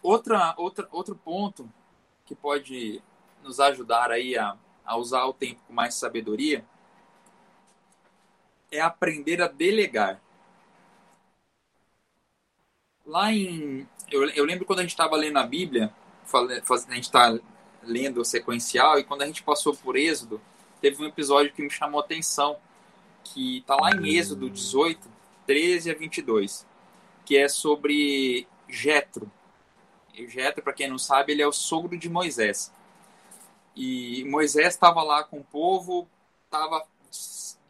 Outra, 0.01 0.55
outra, 0.57 0.87
outro 0.91 1.15
ponto 1.15 1.69
que 2.25 2.33
pode 2.33 3.01
nos 3.43 3.59
ajudar 3.59 4.11
aí 4.11 4.37
a, 4.37 4.57
a 4.83 4.97
usar 4.97 5.25
o 5.25 5.33
tempo 5.33 5.61
com 5.67 5.73
mais 5.73 5.93
sabedoria 5.93 6.65
é 8.71 8.81
aprender 8.81 9.41
a 9.41 9.47
delegar. 9.47 10.21
Lá 13.05 13.31
em. 13.31 13.87
Eu, 14.11 14.27
eu 14.29 14.45
lembro 14.45 14.65
quando 14.65 14.79
a 14.79 14.81
gente 14.81 14.91
estava 14.91 15.15
lendo 15.15 15.37
a 15.37 15.43
Bíblia, 15.43 15.93
a 16.33 16.93
gente 16.95 17.03
está 17.03 17.37
lendo 17.83 18.21
o 18.21 18.25
sequencial, 18.25 18.99
e 18.99 19.03
quando 19.03 19.21
a 19.21 19.25
gente 19.25 19.43
passou 19.43 19.75
por 19.75 19.95
Êxodo, 19.95 20.41
teve 20.81 21.01
um 21.01 21.07
episódio 21.07 21.53
que 21.53 21.61
me 21.61 21.69
chamou 21.69 22.01
a 22.01 22.03
atenção, 22.03 22.57
que 23.23 23.59
está 23.59 23.75
lá 23.75 23.91
em 23.91 24.15
Êxodo 24.15 24.49
18, 24.49 25.07
13 25.45 25.91
a 25.91 25.93
22, 25.93 26.65
que 27.23 27.37
é 27.37 27.47
sobre 27.47 28.47
Jetro. 28.67 29.31
Jetro, 30.27 30.63
para 30.63 30.73
quem 30.73 30.87
não 30.87 30.97
sabe, 30.97 31.33
ele 31.33 31.41
é 31.41 31.47
o 31.47 31.51
sogro 31.51 31.97
de 31.97 32.09
Moisés. 32.09 32.71
E 33.75 34.23
Moisés 34.25 34.69
estava 34.69 35.03
lá 35.03 35.23
com 35.23 35.39
o 35.39 35.43
povo, 35.43 36.07
estava 36.45 36.85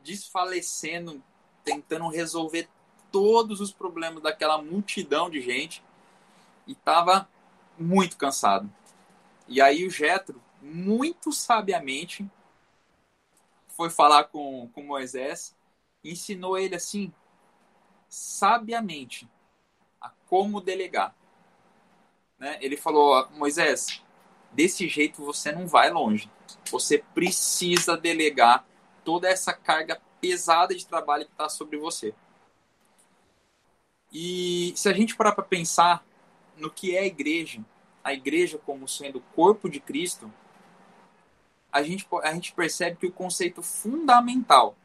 desfalecendo, 0.04 1.22
tentando 1.64 2.08
resolver 2.08 2.70
todos 3.16 3.62
os 3.62 3.72
problemas 3.72 4.22
daquela 4.22 4.62
multidão 4.62 5.30
de 5.30 5.40
gente 5.40 5.82
e 6.68 6.74
estava 6.74 7.30
muito 7.80 8.18
cansado. 8.18 8.70
E 9.48 9.62
aí 9.62 9.88
o 9.88 9.90
Jetro, 9.90 10.42
muito 10.62 11.32
sabiamente, 11.32 12.30
foi 13.70 13.90
falar 13.90 14.26
com, 14.26 14.70
com 14.74 14.84
Moisés, 14.84 15.56
ensinou 16.04 16.58
ele 16.58 16.76
assim, 16.76 17.14
sabiamente, 18.10 19.30
a 20.02 20.10
como 20.28 20.60
delegar. 20.60 21.16
Né? 22.38 22.58
Ele 22.60 22.76
falou: 22.76 23.30
Moisés, 23.32 24.04
desse 24.52 24.90
jeito 24.90 25.24
você 25.24 25.54
não 25.54 25.68
vai 25.68 25.90
longe. 25.90 26.30
Você 26.70 26.98
precisa 27.14 27.96
delegar 27.96 28.68
toda 29.06 29.30
essa 29.30 29.54
carga 29.54 30.02
pesada 30.20 30.76
de 30.76 30.86
trabalho 30.86 31.26
que 31.26 31.32
está 31.32 31.48
sobre 31.48 31.78
você. 31.78 32.14
E 34.18 34.72
se 34.78 34.88
a 34.88 34.94
gente 34.94 35.14
parar 35.14 35.34
para 35.34 35.44
pensar 35.44 36.02
no 36.56 36.72
que 36.72 36.96
é 36.96 37.02
a 37.02 37.06
igreja, 37.06 37.60
a 38.02 38.14
igreja 38.14 38.58
como 38.58 38.88
sendo 38.88 39.18
o 39.18 39.36
corpo 39.36 39.70
de 39.70 39.82
Cristo, 39.82 40.32
a 41.70 41.84
gente, 41.84 42.08
a 42.24 42.34
gente 42.34 42.54
percebe 42.54 42.96
que 42.96 43.08
o 43.08 43.12
conceito 43.12 43.62
fundamental, 43.62 44.78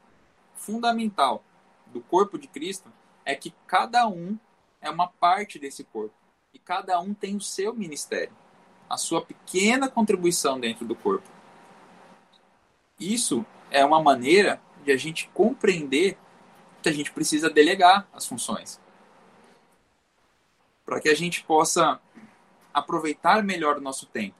fundamental 0.56 1.44
do 1.86 2.00
corpo 2.00 2.36
de 2.36 2.48
Cristo 2.48 2.92
é 3.24 3.36
que 3.36 3.54
cada 3.68 4.08
um 4.08 4.36
é 4.80 4.90
uma 4.90 5.06
parte 5.06 5.60
desse 5.60 5.84
corpo 5.84 6.16
e 6.52 6.58
cada 6.58 6.98
um 6.98 7.14
tem 7.14 7.36
o 7.36 7.40
seu 7.40 7.72
ministério, 7.72 8.36
a 8.88 8.96
sua 8.96 9.24
pequena 9.24 9.88
contribuição 9.88 10.58
dentro 10.58 10.84
do 10.84 10.96
corpo. 10.96 11.30
Isso 12.98 13.46
é 13.70 13.84
uma 13.84 14.02
maneira 14.02 14.60
de 14.84 14.90
a 14.90 14.96
gente 14.96 15.28
compreender 15.32 16.18
que 16.82 16.88
a 16.88 16.92
gente 16.92 17.12
precisa 17.12 17.48
delegar 17.48 18.08
as 18.12 18.26
funções 18.26 18.80
para 20.90 21.00
que 21.00 21.08
a 21.08 21.14
gente 21.14 21.44
possa 21.44 22.00
aproveitar 22.74 23.44
melhor 23.44 23.76
o 23.76 23.80
nosso 23.80 24.06
tempo. 24.06 24.34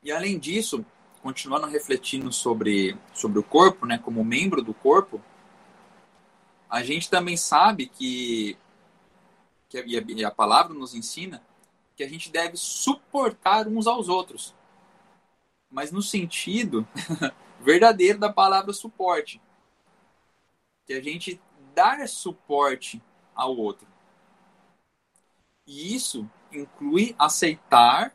E 0.00 0.12
além 0.12 0.38
disso, 0.38 0.86
continuando 1.20 1.66
refletindo 1.66 2.32
sobre, 2.32 2.96
sobre 3.12 3.40
o 3.40 3.42
corpo, 3.42 3.86
né, 3.86 3.98
como 3.98 4.24
membro 4.24 4.62
do 4.62 4.72
corpo, 4.72 5.20
a 6.70 6.80
gente 6.84 7.10
também 7.10 7.36
sabe 7.36 7.86
que, 7.88 8.56
que 9.68 9.76
a, 9.76 9.84
e 9.84 10.24
a 10.24 10.30
palavra 10.30 10.72
nos 10.72 10.94
ensina 10.94 11.42
que 11.96 12.04
a 12.04 12.08
gente 12.08 12.30
deve 12.30 12.56
suportar 12.56 13.66
uns 13.66 13.88
aos 13.88 14.08
outros. 14.08 14.54
Mas 15.68 15.90
no 15.90 16.00
sentido 16.00 16.86
verdadeiro 17.58 18.20
da 18.20 18.32
palavra 18.32 18.72
suporte. 18.72 19.42
Que 20.86 20.92
a 20.92 21.02
gente 21.02 21.40
dar 21.74 22.06
suporte 22.08 23.02
ao 23.34 23.56
outro. 23.56 23.86
E 25.66 25.94
isso 25.94 26.28
inclui 26.52 27.14
aceitar 27.18 28.14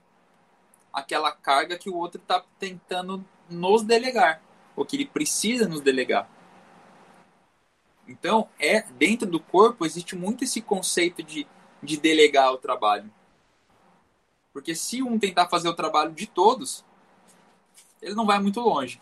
aquela 0.92 1.32
carga 1.32 1.78
que 1.78 1.90
o 1.90 1.96
outro 1.96 2.22
está 2.22 2.44
tentando 2.60 3.26
nos 3.50 3.84
delegar, 3.84 4.42
ou 4.76 4.86
que 4.86 4.96
ele 4.96 5.06
precisa 5.06 5.68
nos 5.68 5.82
delegar. 5.82 6.30
Então, 8.08 8.50
é 8.60 8.82
dentro 8.82 9.28
do 9.28 9.40
corpo 9.40 9.86
existe 9.86 10.16
muito 10.16 10.44
esse 10.44 10.62
conceito 10.62 11.24
de, 11.24 11.48
de 11.82 11.98
delegar 11.98 12.54
o 12.54 12.58
trabalho. 12.58 13.12
Porque 14.54 14.76
se 14.76 15.02
um 15.04 15.20
tentar 15.20 15.50
fazer 15.50 15.68
o 15.68 15.76
trabalho 15.76 16.14
de 16.14 16.28
todos, 16.28 16.86
ele 18.02 18.16
não 18.16 18.26
vai 18.26 18.40
muito 18.40 18.60
longe. 18.62 19.02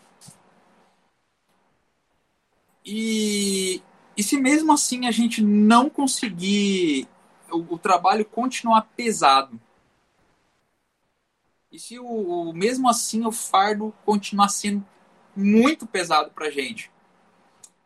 E 2.84 3.82
e 4.16 4.22
se 4.22 4.40
mesmo 4.40 4.72
assim 4.72 5.06
a 5.06 5.10
gente 5.10 5.42
não 5.42 5.90
conseguir 5.90 7.08
o, 7.50 7.74
o 7.74 7.78
trabalho 7.78 8.24
continuar 8.24 8.82
pesado? 8.96 9.60
E 11.70 11.78
se 11.78 11.98
o, 11.98 12.06
o, 12.06 12.52
mesmo 12.52 12.88
assim 12.88 13.26
o 13.26 13.32
fardo 13.32 13.92
continuar 14.04 14.48
sendo 14.48 14.86
muito 15.34 15.86
pesado 15.86 16.30
para 16.30 16.50
gente? 16.50 16.90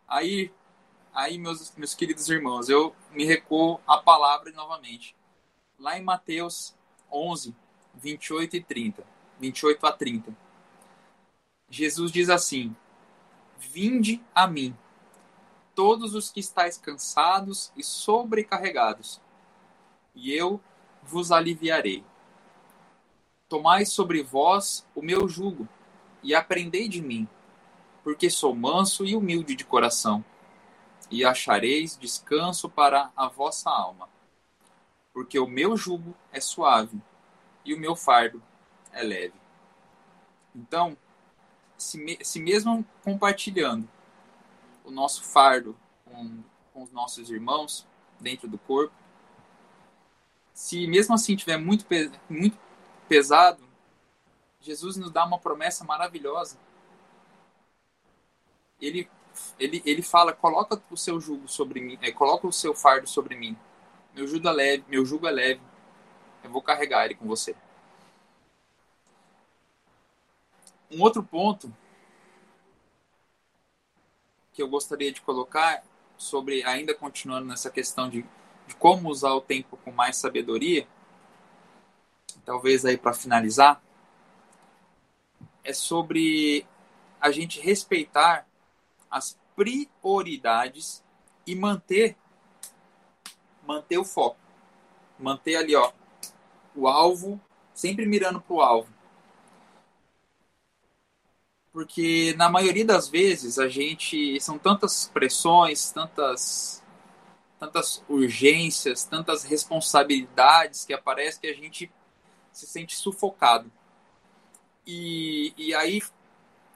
Aí, 0.07 0.53
aí 1.15 1.39
meus, 1.39 1.73
meus 1.77 1.95
queridos 1.95 2.29
irmãos, 2.29 2.69
eu 2.69 2.95
me 3.13 3.25
recuo 3.25 3.81
a 3.87 3.97
palavra 3.97 4.53
novamente. 4.53 5.17
Lá 5.79 5.99
em 5.99 6.03
Mateus 6.03 6.75
11, 7.11 7.55
28 7.95 8.57
e 8.57 8.63
30. 8.63 9.07
28 9.41 9.87
a 9.87 9.93
30. 9.93 10.37
Jesus 11.71 12.13
diz 12.13 12.29
assim: 12.29 12.77
Vinde 13.59 14.23
a 14.35 14.47
mim 14.47 14.77
todos 15.79 16.17
os 16.17 16.29
que 16.29 16.41
estáis 16.41 16.77
cansados 16.77 17.71
e 17.77 17.85
sobrecarregados, 17.85 19.21
e 20.13 20.35
eu 20.35 20.61
vos 21.05 21.31
aliviarei. 21.31 22.05
Tomai 23.49 23.87
sobre 23.87 24.21
vós 24.21 24.85
o 24.93 25.01
meu 25.01 25.29
jugo, 25.29 25.69
e 26.21 26.35
aprendei 26.35 26.89
de 26.89 27.01
mim, 27.01 27.29
porque 28.03 28.29
sou 28.29 28.57
manso 28.57 29.07
e 29.07 29.15
humilde 29.15 29.55
de 29.55 29.65
coração, 29.65 30.25
e 31.13 31.25
achareis 31.25 31.97
descanso 31.97 32.69
para 32.69 33.13
a 33.15 33.29
vossa 33.29 33.71
alma. 33.71 34.09
Porque 35.13 35.39
o 35.39 35.47
meu 35.47 35.77
jugo 35.77 36.13
é 36.33 36.41
suave, 36.41 37.01
e 37.65 37.73
o 37.73 37.79
meu 37.79 37.95
fardo 37.95 38.43
é 38.91 39.05
leve. 39.05 39.41
Então, 40.53 40.99
se, 41.77 41.97
me, 41.99 42.19
se 42.21 42.41
mesmo 42.41 42.85
compartilhando 43.05 43.89
o 44.89 44.91
nosso 44.91 45.23
fardo 45.23 45.77
com, 46.05 46.43
com 46.73 46.83
os 46.83 46.91
nossos 46.91 47.31
irmãos 47.31 47.87
dentro 48.19 48.49
do 48.49 48.59
corpo. 48.59 48.95
Se 50.53 50.87
mesmo 50.87 51.15
assim 51.15 51.37
tiver 51.37 51.59
muito, 51.59 51.87
muito 52.29 52.59
pesado, 53.09 53.63
Jesus 54.61 54.97
nos 54.97 55.11
dá 55.11 55.25
uma 55.25 55.39
promessa 55.39 55.85
maravilhosa. 55.85 56.59
Ele, 58.81 59.09
ele, 59.59 59.83
ele 59.85 60.03
fala: 60.03 60.33
coloca 60.33 60.83
o 60.91 60.97
seu 60.97 61.21
jugo 61.21 61.47
sobre 61.47 61.81
mim, 61.81 61.99
é, 62.01 62.11
coloca 62.11 62.47
o 62.47 62.53
seu 62.53 62.75
fardo 62.75 63.07
sobre 63.07 63.37
mim. 63.37 63.57
Meu 64.15 64.27
jugo 64.27 64.49
é 64.49 64.53
leve, 64.53 64.85
meu 64.89 65.05
jugo 65.05 65.29
é 65.29 65.31
leve. 65.31 65.61
Eu 66.43 66.51
vou 66.51 66.63
carregar 66.63 67.05
ele 67.05 67.15
com 67.15 67.27
você. 67.27 67.55
Um 70.91 71.03
outro 71.03 71.23
ponto 71.23 71.73
que 74.59 74.63
eu 74.63 74.69
gostaria 74.69 75.13
de 75.13 75.21
colocar 75.21 75.85
sobre, 76.17 76.65
ainda 76.65 76.93
continuando 76.93 77.47
nessa 77.47 77.71
questão 77.71 78.11
de, 78.11 78.27
de 78.67 78.75
como 78.75 79.09
usar 79.09 79.33
o 79.35 79.41
tempo 79.41 79.77
com 79.77 79.93
mais 79.93 80.17
sabedoria, 80.17 80.85
talvez 82.45 82.85
aí 82.85 82.97
para 82.97 83.15
finalizar, 83.15 83.81
é 85.63 85.73
sobre 85.73 86.67
a 87.21 87.31
gente 87.31 87.61
respeitar 87.61 88.49
as 89.09 89.39
prioridades 89.55 91.05
e 91.47 91.55
manter 91.55 92.17
manter 93.65 93.99
o 93.99 94.05
foco. 94.05 94.41
Manter 95.21 95.55
ali, 95.55 95.77
ó, 95.77 95.93
o 96.75 96.89
alvo, 96.89 97.41
sempre 97.73 98.05
mirando 98.07 98.41
para 98.41 98.57
o 98.57 98.61
alvo 98.61 98.98
porque 101.79 102.35
na 102.37 102.49
maioria 102.49 102.85
das 102.85 103.09
vezes 103.09 103.57
a 103.57 103.69
gente 103.69 104.41
são 104.41 104.59
tantas 104.59 105.09
pressões, 105.15 105.93
tantas 105.93 106.83
tantas 107.57 108.03
urgências, 108.09 109.05
tantas 109.05 109.45
responsabilidades 109.45 110.85
que 110.85 110.93
aparecem 110.93 111.41
que 111.41 111.47
a 111.47 111.55
gente 111.55 111.89
se 112.51 112.67
sente 112.67 112.97
sufocado. 112.97 113.71
E, 114.85 115.55
e 115.57 115.73
aí 115.73 116.03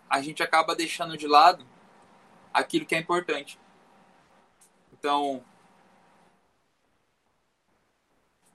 a 0.09 0.23
gente 0.23 0.41
acaba 0.41 0.73
deixando 0.73 1.17
de 1.17 1.27
lado 1.27 1.67
aquilo 2.55 2.87
que 2.87 2.95
é 2.95 2.99
importante. 3.01 3.59
Então, 4.93 5.45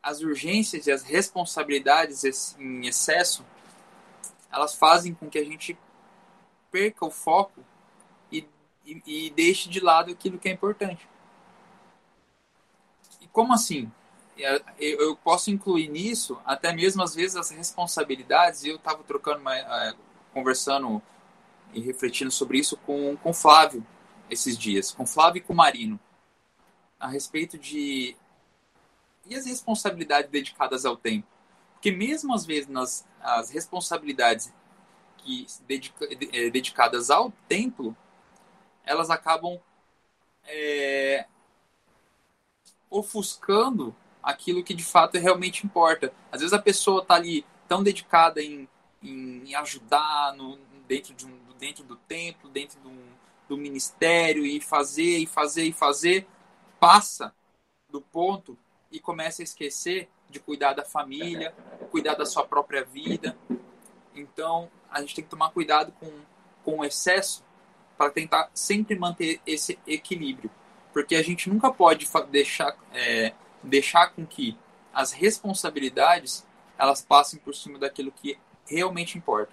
as 0.01 0.21
urgências 0.21 0.87
e 0.87 0.93
as 0.93 1.03
responsabilidades 1.03 2.55
em 2.57 2.87
excesso, 2.87 3.45
elas 4.49 4.75
fazem 4.75 5.13
com 5.13 5.29
que 5.29 5.39
a 5.39 5.43
gente 5.43 5.77
perca 6.71 7.05
o 7.05 7.11
foco 7.11 7.63
e, 8.31 8.47
e, 8.85 9.01
e 9.05 9.29
deixe 9.29 9.69
de 9.69 9.79
lado 9.79 10.11
aquilo 10.11 10.37
que 10.37 10.49
é 10.49 10.51
importante. 10.51 11.07
E 13.21 13.27
como 13.27 13.53
assim? 13.53 13.91
Eu 14.79 15.15
posso 15.15 15.49
incluir 15.49 15.87
nisso 15.87 16.39
até 16.45 16.71
mesmo 16.71 17.01
às 17.01 17.15
vezes 17.15 17.35
as 17.35 17.49
responsabilidades. 17.49 18.63
Eu 18.63 18.75
estava 18.75 19.03
trocando, 19.03 19.39
uma, 19.39 19.55
é, 19.55 19.93
conversando 20.33 21.01
e 21.73 21.79
refletindo 21.81 22.31
sobre 22.31 22.59
isso 22.59 22.77
com 22.77 23.17
com 23.17 23.33
Flávio 23.33 23.85
esses 24.29 24.57
dias, 24.57 24.91
com 24.91 25.05
Flávio 25.05 25.39
e 25.39 25.41
com 25.41 25.53
Marino, 25.53 25.99
a 26.99 27.07
respeito 27.07 27.57
de 27.57 28.15
e 29.25 29.35
as 29.35 29.45
responsabilidades 29.45 30.29
dedicadas 30.29 30.85
ao 30.85 30.95
tempo, 30.95 31.27
porque 31.73 31.91
mesmo 31.91 32.33
às 32.33 32.45
vezes 32.45 32.67
nas 32.67 33.05
as 33.21 33.49
responsabilidades 33.49 34.53
que 35.17 35.45
dedica, 35.67 36.07
é, 36.33 36.49
dedicadas 36.49 37.09
ao 37.09 37.31
templo, 37.47 37.95
elas 38.83 39.09
acabam 39.09 39.59
é, 40.45 41.25
ofuscando 42.89 43.95
aquilo 44.23 44.63
que 44.63 44.73
de 44.73 44.83
fato 44.83 45.17
realmente 45.17 45.65
importa. 45.65 46.13
Às 46.31 46.41
vezes 46.41 46.53
a 46.53 46.61
pessoa 46.61 47.01
está 47.01 47.15
ali 47.15 47.45
tão 47.67 47.83
dedicada 47.83 48.41
em, 48.41 48.67
em 49.03 49.53
ajudar 49.55 50.33
no, 50.35 50.57
dentro, 50.87 51.13
de 51.13 51.25
um, 51.25 51.37
dentro 51.59 51.83
do 51.83 51.95
templo, 51.95 52.49
dentro 52.49 52.79
do, 52.79 52.91
do 53.47 53.57
ministério, 53.57 54.45
e 54.45 54.59
fazer, 54.61 55.17
e 55.17 55.25
fazer, 55.25 55.63
e 55.63 55.73
fazer, 55.73 56.27
passa 56.79 57.33
do 57.89 58.01
ponto 58.01 58.57
e 58.91 58.99
começa 58.99 59.41
a 59.41 59.43
esquecer 59.43 60.09
de 60.29 60.39
cuidar 60.39 60.73
da 60.73 60.83
família, 60.83 61.53
cuidar 61.91 62.15
da 62.15 62.25
sua 62.25 62.45
própria 62.45 62.83
vida. 62.83 63.37
Então, 64.13 64.69
a 64.89 65.01
gente 65.01 65.15
tem 65.15 65.23
que 65.23 65.29
tomar 65.29 65.51
cuidado 65.51 65.93
com, 65.99 66.11
com 66.63 66.79
o 66.79 66.85
excesso 66.85 67.43
para 67.97 68.11
tentar 68.11 68.49
sempre 68.53 68.97
manter 68.97 69.41
esse 69.45 69.79
equilíbrio. 69.87 70.49
Porque 70.93 71.15
a 71.15 71.23
gente 71.23 71.49
nunca 71.49 71.71
pode 71.71 72.07
deixar, 72.29 72.75
é, 72.93 73.33
deixar 73.63 74.11
com 74.11 74.25
que 74.25 74.57
as 74.93 75.11
responsabilidades 75.11 76.45
elas 76.77 77.01
passem 77.01 77.39
por 77.39 77.55
cima 77.55 77.79
daquilo 77.79 78.11
que 78.11 78.37
realmente 78.65 79.17
importa. 79.17 79.51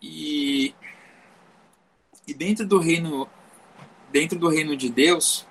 E, 0.00 0.74
e 2.26 2.32
dentro 2.32 2.66
do 2.66 2.78
reino 2.78 3.28
dentro 4.10 4.38
do 4.38 4.48
reino 4.48 4.76
de 4.76 4.90
Deus, 4.90 5.46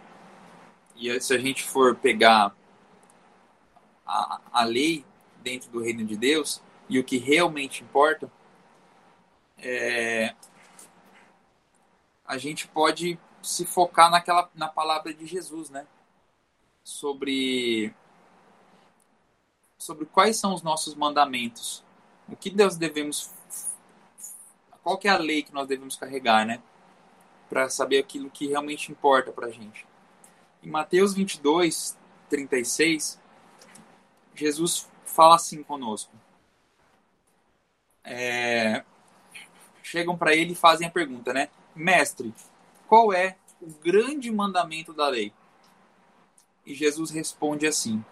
e 0.96 1.20
se 1.22 1.34
a 1.34 1.38
gente 1.38 1.64
for 1.64 1.96
pegar 1.96 2.54
a, 4.06 4.42
a 4.52 4.64
lei 4.66 5.06
dentro 5.42 5.70
do 5.72 5.82
reino 5.82 6.04
de 6.06 6.18
Deus 6.18 6.62
e 6.89 6.97
o 6.97 7.04
que 7.04 7.17
realmente 7.17 7.84
importa, 7.84 8.30
é, 9.58 10.34
a 12.25 12.38
gente 12.38 12.67
pode 12.67 13.19
se 13.41 13.65
focar 13.65 14.10
naquela 14.10 14.49
na 14.56 14.67
palavra 14.67 15.13
de 15.13 15.25
Jesus, 15.25 15.69
né? 15.69 15.86
Sobre 16.84 17.93
sobre 19.78 20.06
quais 20.06 20.36
são 20.38 20.54
os 20.54 20.62
nossos 20.62 20.93
mandamentos, 20.93 21.84
o 22.28 22.36
que 22.36 22.54
nós 22.54 22.75
devemos, 22.75 23.32
qual 24.84 24.97
que 24.97 25.08
é 25.08 25.12
a 25.12 25.17
lei 25.17 25.41
que 25.41 25.54
nós 25.54 25.67
devemos 25.67 25.95
carregar, 25.95 26.45
né? 26.45 26.62
Para 27.49 27.69
saber 27.69 27.99
aquilo 27.99 28.30
que 28.30 28.47
realmente 28.47 28.91
importa 28.91 29.32
para 29.32 29.47
a 29.47 29.52
gente. 29.52 29.88
Em 30.62 30.69
Mateus 30.69 31.13
22, 31.13 31.97
36, 32.30 33.19
Jesus 34.36 34.89
fala 35.06 35.36
assim 35.36 35.63
conosco. 35.63 36.12
É, 38.12 38.84
chegam 39.84 40.17
para 40.17 40.36
ele 40.36 40.54
e 40.54 40.56
fazem 40.56 40.88
a 40.88 40.91
pergunta, 40.91 41.32
né? 41.32 41.50
Mestre, 41.76 42.34
qual 42.88 43.13
é 43.13 43.36
o 43.62 43.67
grande 43.67 44.32
mandamento 44.32 44.91
da 44.91 45.08
lei? 45.08 45.32
E 46.65 46.74
Jesus 46.74 47.12
responde 47.12 47.67
assim: 47.67 48.04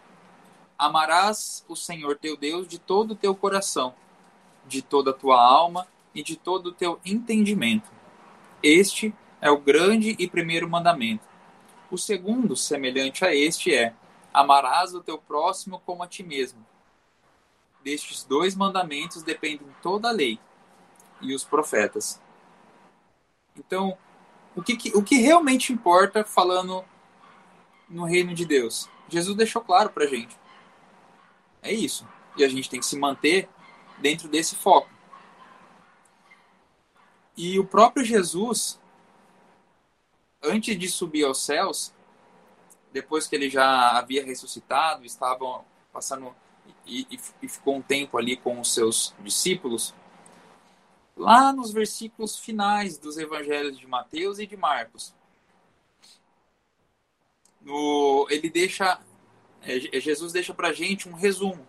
Amarás 0.78 1.66
o 1.68 1.76
Senhor 1.76 2.16
teu 2.16 2.38
Deus 2.38 2.68
de 2.68 2.78
todo 2.78 3.12
o 3.12 3.16
teu 3.16 3.36
coração, 3.36 3.96
de 4.68 4.84
toda 4.84 5.10
a 5.10 5.14
tua 5.14 5.42
alma 5.44 5.88
e 6.14 6.22
de 6.22 6.36
todo 6.36 6.68
o 6.68 6.74
teu 6.74 7.00
entendimento. 7.04 7.90
Este 8.62 9.14
é 9.42 9.50
o 9.50 9.60
grande 9.60 10.16
e 10.20 10.28
primeiro 10.28 10.70
mandamento. 10.70 11.26
O 11.90 11.98
segundo, 11.98 12.56
semelhante 12.56 13.26
a 13.26 13.34
este, 13.34 13.74
é: 13.74 13.96
Amarás 14.32 14.94
o 14.94 15.02
teu 15.02 15.18
próximo 15.18 15.82
como 15.84 16.04
a 16.04 16.08
ti 16.08 16.22
mesmo. 16.22 16.64
Destes 17.88 18.26
dois 18.26 18.54
mandamentos 18.54 19.24
dependem 19.24 19.66
toda 19.82 20.10
a 20.10 20.12
lei 20.12 20.38
e 21.22 21.34
os 21.34 21.46
profetas. 21.46 22.22
Então, 23.56 23.98
o 24.54 24.62
que, 24.62 24.92
o 24.94 25.02
que 25.02 25.16
realmente 25.20 25.72
importa 25.72 26.26
falando 26.26 26.84
no 27.88 28.04
reino 28.04 28.34
de 28.34 28.46
Deus? 28.46 28.90
Jesus 29.08 29.38
deixou 29.38 29.62
claro 29.62 29.90
para 29.90 30.06
gente. 30.06 30.38
É 31.62 31.72
isso. 31.72 32.06
E 32.36 32.44
a 32.44 32.50
gente 32.50 32.70
tem 32.70 32.78
que 32.78 32.86
se 32.86 33.00
manter 33.00 33.48
dentro 34.00 34.28
desse 34.28 34.58
foco. 34.58 34.90
E 37.38 37.58
o 37.58 37.66
próprio 37.66 38.04
Jesus, 38.04 38.82
antes 40.44 40.78
de 40.78 40.90
subir 40.90 41.24
aos 41.24 41.42
céus, 41.42 41.96
depois 42.92 43.28
que 43.28 43.36
ele 43.38 43.50
já 43.50 43.98
havia 43.98 44.26
ressuscitado, 44.26 45.06
estava 45.06 45.64
passando 45.94 46.36
e, 46.88 47.08
e, 47.12 47.20
e 47.42 47.48
ficou 47.48 47.76
um 47.76 47.82
tempo 47.82 48.18
ali 48.18 48.38
com 48.38 48.60
os 48.60 48.74
seus 48.74 49.14
discípulos, 49.20 49.94
lá 51.16 51.52
nos 51.52 51.72
versículos 51.72 52.38
finais 52.38 52.98
dos 52.98 53.18
evangelhos 53.18 53.78
de 53.78 53.88
Mateus 53.88 54.40
e 54.40 54.48
de 54.48 54.56
Marcos. 54.56 55.14
No, 57.62 58.28
ele 58.30 58.50
deixa, 58.50 59.00
é, 59.62 60.00
Jesus 60.00 60.32
deixa 60.32 60.54
para 60.54 60.72
gente 60.72 61.10
um 61.10 61.14
resumo, 61.14 61.68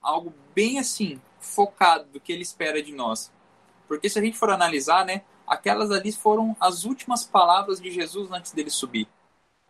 algo 0.00 0.32
bem 0.54 0.78
assim 0.78 1.20
focado 1.38 2.04
do 2.10 2.20
que 2.20 2.32
ele 2.32 2.42
espera 2.42 2.82
de 2.82 2.92
nós. 2.92 3.32
Porque 3.86 4.08
se 4.08 4.18
a 4.18 4.22
gente 4.22 4.38
for 4.38 4.50
analisar, 4.50 5.04
né, 5.04 5.22
aquelas 5.46 5.90
ali 5.90 6.10
foram 6.10 6.56
as 6.58 6.84
últimas 6.84 7.24
palavras 7.24 7.80
de 7.80 7.90
Jesus 7.90 8.30
antes 8.30 8.52
dele 8.52 8.70
subir. 8.70 9.08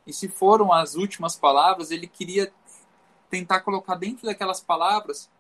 E 0.07 0.13
se 0.13 0.29
foram 0.29 0.73
as 0.73 0.95
últimas 0.95 1.35
palavras, 1.35 1.91
ele 1.91 2.07
queria 2.07 2.53
tentar 3.31 3.61
colocar 3.61 3.95
dentro 3.95 4.27
daquelas 4.27 4.61
palavras 4.61 5.31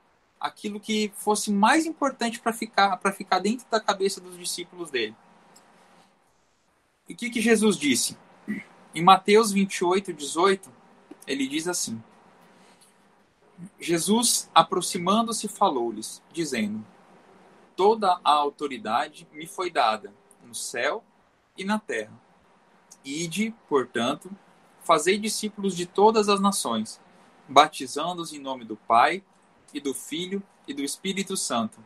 aquilo 0.40 0.80
que 0.80 1.12
fosse 1.16 1.52
mais 1.52 1.86
importante 1.86 2.40
para 2.40 2.52
ficar 2.52 2.96
para 2.98 3.12
ficar 3.12 3.38
dentro 3.38 3.66
da 3.70 3.80
cabeça 3.80 4.20
dos 4.20 4.38
discípulos 4.38 4.90
dele. 4.90 5.16
E 7.08 7.12
o 7.12 7.16
que, 7.16 7.30
que 7.30 7.40
Jesus 7.40 7.76
disse? 7.76 8.16
Em 8.94 9.02
Mateus 9.02 9.52
28, 9.52 10.12
18, 10.12 10.70
ele 11.26 11.46
diz 11.46 11.68
assim: 11.68 12.02
Jesus, 13.78 14.50
aproximando-se, 14.54 15.48
falou-lhes, 15.48 16.22
dizendo: 16.32 16.84
Toda 17.76 18.20
a 18.24 18.30
autoridade 18.30 19.26
me 19.32 19.46
foi 19.46 19.70
dada 19.70 20.12
no 20.44 20.54
céu 20.54 21.02
e 21.56 21.64
na 21.64 21.78
terra. 21.78 22.12
Ide, 23.04 23.54
portanto, 23.68 24.30
fazei 24.82 25.18
discípulos 25.18 25.76
de 25.76 25.86
todas 25.86 26.28
as 26.28 26.40
nações, 26.40 27.00
batizando-os 27.48 28.32
em 28.32 28.38
nome 28.38 28.64
do 28.64 28.76
Pai 28.76 29.22
e 29.72 29.80
do 29.80 29.94
Filho 29.94 30.42
e 30.66 30.74
do 30.74 30.82
Espírito 30.82 31.36
Santo, 31.36 31.78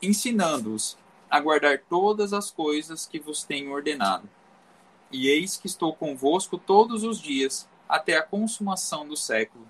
ensinando-os 0.00 0.98
a 1.30 1.40
guardar 1.40 1.78
todas 1.88 2.32
as 2.32 2.50
coisas 2.50 3.06
que 3.06 3.18
vos 3.18 3.42
tenho 3.42 3.72
ordenado. 3.72 4.28
E 5.10 5.28
eis 5.28 5.56
que 5.56 5.66
estou 5.66 5.94
convosco 5.94 6.58
todos 6.58 7.04
os 7.04 7.18
dias, 7.18 7.68
até 7.88 8.16
a 8.16 8.22
consumação 8.22 9.06
do 9.06 9.16
século. 9.16 9.66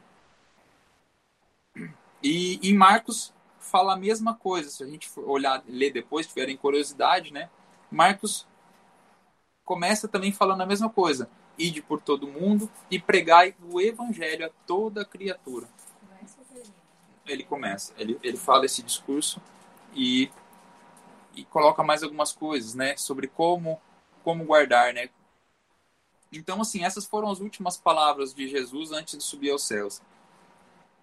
E 2.22 2.60
em 2.62 2.74
Marcos 2.74 3.32
fala 3.58 3.94
a 3.94 3.96
mesma 3.96 4.34
coisa, 4.34 4.70
se 4.70 4.82
a 4.82 4.86
gente 4.86 5.08
for 5.08 5.28
olhar, 5.28 5.62
ler 5.66 5.92
depois, 5.92 6.26
tiverem 6.26 6.56
curiosidade, 6.56 7.32
né? 7.32 7.50
Marcos 7.90 8.46
começa 9.64 10.06
também 10.06 10.32
falando 10.32 10.60
a 10.60 10.66
mesma 10.66 10.88
coisa. 10.88 11.28
Ide 11.58 11.82
por 11.82 12.00
todo 12.00 12.26
mundo 12.26 12.70
e 12.90 12.98
pregai 12.98 13.54
o 13.70 13.80
evangelho 13.80 14.46
a 14.46 14.50
toda 14.66 15.04
criatura 15.04 15.68
ele 17.26 17.44
começa, 17.44 17.92
ele, 17.96 18.18
ele 18.22 18.36
fala 18.36 18.66
esse 18.66 18.82
discurso 18.82 19.40
e, 19.94 20.30
e 21.34 21.44
coloca 21.44 21.82
mais 21.82 22.02
algumas 22.02 22.32
coisas, 22.32 22.74
né, 22.74 22.96
sobre 22.96 23.28
como 23.28 23.80
como 24.22 24.44
guardar, 24.44 24.94
né? 24.94 25.10
Então, 26.32 26.60
assim, 26.60 26.84
essas 26.84 27.04
foram 27.04 27.28
as 27.28 27.40
últimas 27.40 27.76
palavras 27.76 28.32
de 28.32 28.46
Jesus 28.46 28.92
antes 28.92 29.18
de 29.18 29.24
subir 29.24 29.50
aos 29.50 29.64
céus. 29.64 30.00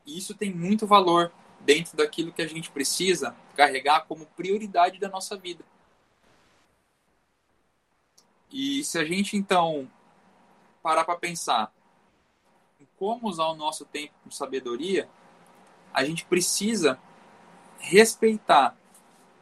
E 0.06 0.18
isso 0.18 0.34
tem 0.34 0.54
muito 0.54 0.88
valor 0.88 1.34
dentro 1.60 1.97
daquilo 1.97 2.32
que 2.32 2.41
a 2.41 2.47
gente 2.47 2.72
precisa 2.72 3.36
carregar 3.58 4.06
como 4.08 4.26
prioridade 4.26 4.97
da 5.00 5.10
nossa 5.10 5.36
vida. 5.36 5.66
E 8.50 8.86
se 8.86 8.97
a 8.97 9.04
gente 9.04 9.36
então 9.36 9.91
parar 10.82 11.04
para 11.04 11.16
pensar 11.16 11.74
em 12.80 12.88
como 12.98 13.28
usar 13.28 13.48
o 13.48 13.56
nosso 13.56 13.86
tempo 13.86 14.14
com 14.24 14.32
sabedoria, 14.32 15.10
a 15.94 16.04
gente 16.04 16.26
precisa 16.26 17.00
respeitar 17.78 18.78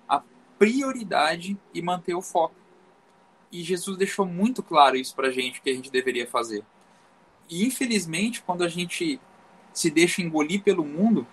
a 0.07 0.21
prioridade 0.57 1.57
e 1.73 1.81
manter 1.81 2.15
o 2.15 2.21
foco. 2.21 2.55
E 3.51 3.63
Jesus 3.63 3.97
deixou 3.97 4.25
muito 4.25 4.61
claro 4.61 4.95
isso 4.95 5.15
para 5.15 5.27
a 5.27 5.31
gente, 5.31 5.61
que 5.61 5.69
a 5.69 5.73
gente 5.73 5.91
deveria 5.91 6.27
fazer. 6.27 6.65
E 7.49 7.65
infelizmente, 7.65 8.41
quando 8.41 8.63
a 8.63 8.67
gente 8.67 9.19
se 9.73 9.89
deixa 9.89 10.21
engolir 10.21 10.63
pelo 10.63 10.83
mundo, 10.83 11.25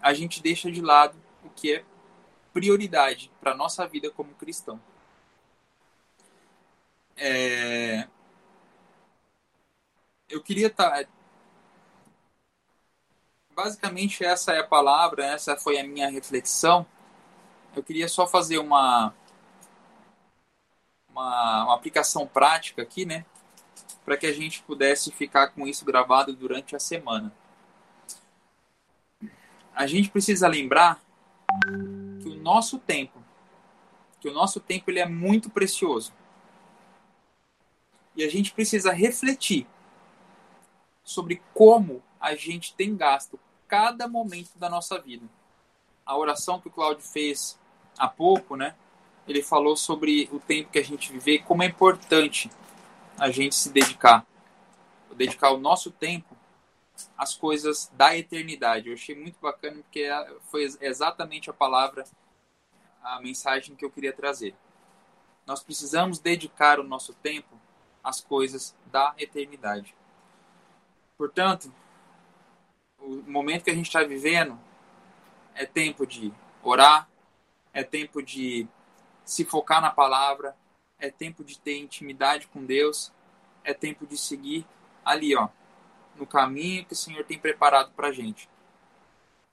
a 0.00 0.12
gente 0.12 0.42
deixa 0.42 0.70
de 0.70 0.80
lado 0.80 1.16
o 1.44 1.50
que 1.50 1.74
é 1.74 1.84
prioridade 2.52 3.30
para 3.40 3.54
nossa 3.54 3.86
vida 3.86 4.10
como 4.10 4.34
cristão. 4.34 4.80
É... 7.16 8.08
Eu 10.30 10.40
queria 10.40 10.68
estar. 10.68 10.90
Tá... 10.90 11.10
Basicamente, 13.54 14.24
essa 14.24 14.52
é 14.52 14.60
a 14.60 14.66
palavra, 14.66 15.26
essa 15.26 15.56
foi 15.56 15.78
a 15.78 15.84
minha 15.84 16.08
reflexão. 16.08 16.86
Eu 17.74 17.82
queria 17.82 18.08
só 18.08 18.26
fazer 18.26 18.58
uma, 18.58 19.12
uma, 21.08 21.64
uma 21.64 21.74
aplicação 21.74 22.26
prática 22.26 22.80
aqui, 22.80 23.04
né? 23.04 23.26
Para 24.04 24.16
que 24.16 24.26
a 24.26 24.32
gente 24.32 24.62
pudesse 24.62 25.10
ficar 25.10 25.48
com 25.48 25.66
isso 25.66 25.84
gravado 25.84 26.32
durante 26.32 26.74
a 26.74 26.78
semana. 26.78 27.32
A 29.74 29.86
gente 29.86 30.10
precisa 30.10 30.46
lembrar 30.46 31.00
que 32.22 32.28
o 32.28 32.36
nosso 32.36 32.78
tempo, 32.78 33.22
que 34.20 34.28
o 34.28 34.32
nosso 34.32 34.60
tempo 34.60 34.90
ele 34.90 35.00
é 35.00 35.06
muito 35.06 35.50
precioso. 35.50 36.12
E 38.14 38.24
a 38.24 38.30
gente 38.30 38.52
precisa 38.52 38.92
refletir 38.92 39.66
sobre 41.02 41.42
como 41.54 42.02
a 42.20 42.34
gente 42.34 42.74
tem 42.74 42.96
gasto 42.96 43.38
cada 43.66 44.08
momento 44.08 44.50
da 44.56 44.68
nossa 44.68 44.98
vida. 45.00 45.26
A 46.04 46.16
oração 46.16 46.60
que 46.60 46.68
o 46.68 46.70
Cláudio 46.70 47.04
fez 47.04 47.58
há 47.98 48.08
pouco, 48.08 48.56
né? 48.56 48.74
ele 49.30 49.42
falou 49.42 49.76
sobre 49.76 50.28
o 50.32 50.40
tempo 50.40 50.70
que 50.70 50.78
a 50.78 50.84
gente 50.84 51.12
vive 51.12 51.38
como 51.40 51.62
é 51.62 51.66
importante 51.66 52.50
a 53.16 53.30
gente 53.30 53.54
se 53.54 53.70
dedicar, 53.70 54.26
dedicar 55.14 55.52
o 55.52 55.58
nosso 55.58 55.90
tempo 55.90 56.36
às 57.16 57.34
coisas 57.34 57.90
da 57.94 58.16
eternidade. 58.16 58.88
Eu 58.88 58.94
achei 58.94 59.14
muito 59.14 59.38
bacana 59.40 59.76
porque 59.82 60.00
é, 60.00 60.36
foi 60.50 60.64
exatamente 60.80 61.48
a 61.48 61.52
palavra, 61.52 62.04
a 63.02 63.20
mensagem 63.20 63.76
que 63.76 63.84
eu 63.84 63.90
queria 63.90 64.12
trazer. 64.12 64.54
Nós 65.46 65.62
precisamos 65.62 66.18
dedicar 66.18 66.80
o 66.80 66.84
nosso 66.84 67.14
tempo 67.14 67.56
às 68.02 68.20
coisas 68.20 68.74
da 68.86 69.14
eternidade. 69.16 69.94
Portanto, 71.20 71.70
o 72.98 73.16
momento 73.30 73.64
que 73.64 73.70
a 73.70 73.74
gente 73.74 73.88
está 73.88 74.02
vivendo 74.02 74.58
é 75.54 75.66
tempo 75.66 76.06
de 76.06 76.32
orar, 76.62 77.06
é 77.74 77.84
tempo 77.84 78.22
de 78.22 78.66
se 79.22 79.44
focar 79.44 79.82
na 79.82 79.90
palavra, 79.90 80.56
é 80.98 81.10
tempo 81.10 81.44
de 81.44 81.58
ter 81.60 81.76
intimidade 81.76 82.46
com 82.46 82.64
Deus, 82.64 83.12
é 83.62 83.74
tempo 83.74 84.06
de 84.06 84.16
seguir 84.16 84.66
ali, 85.04 85.36
ó, 85.36 85.50
no 86.16 86.26
caminho 86.26 86.86
que 86.86 86.94
o 86.94 86.96
Senhor 86.96 87.22
tem 87.22 87.38
preparado 87.38 87.92
para 87.92 88.08
a 88.08 88.12
gente, 88.12 88.48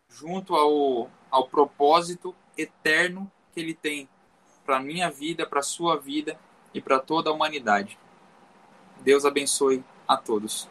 junto 0.07 0.55
ao, 0.55 1.11
ao 1.29 1.49
propósito 1.49 2.33
eterno 2.57 3.29
que 3.51 3.59
Ele 3.59 3.73
tem 3.73 4.07
para 4.65 4.77
a 4.77 4.81
minha 4.81 5.11
vida, 5.11 5.45
para 5.45 5.59
a 5.59 5.63
sua 5.63 5.97
vida 5.97 6.39
e 6.73 6.79
para 6.79 6.97
toda 6.97 7.29
a 7.29 7.33
humanidade. 7.33 7.99
Deus 9.01 9.25
abençoe 9.25 9.83
a 10.07 10.15
todos. 10.15 10.69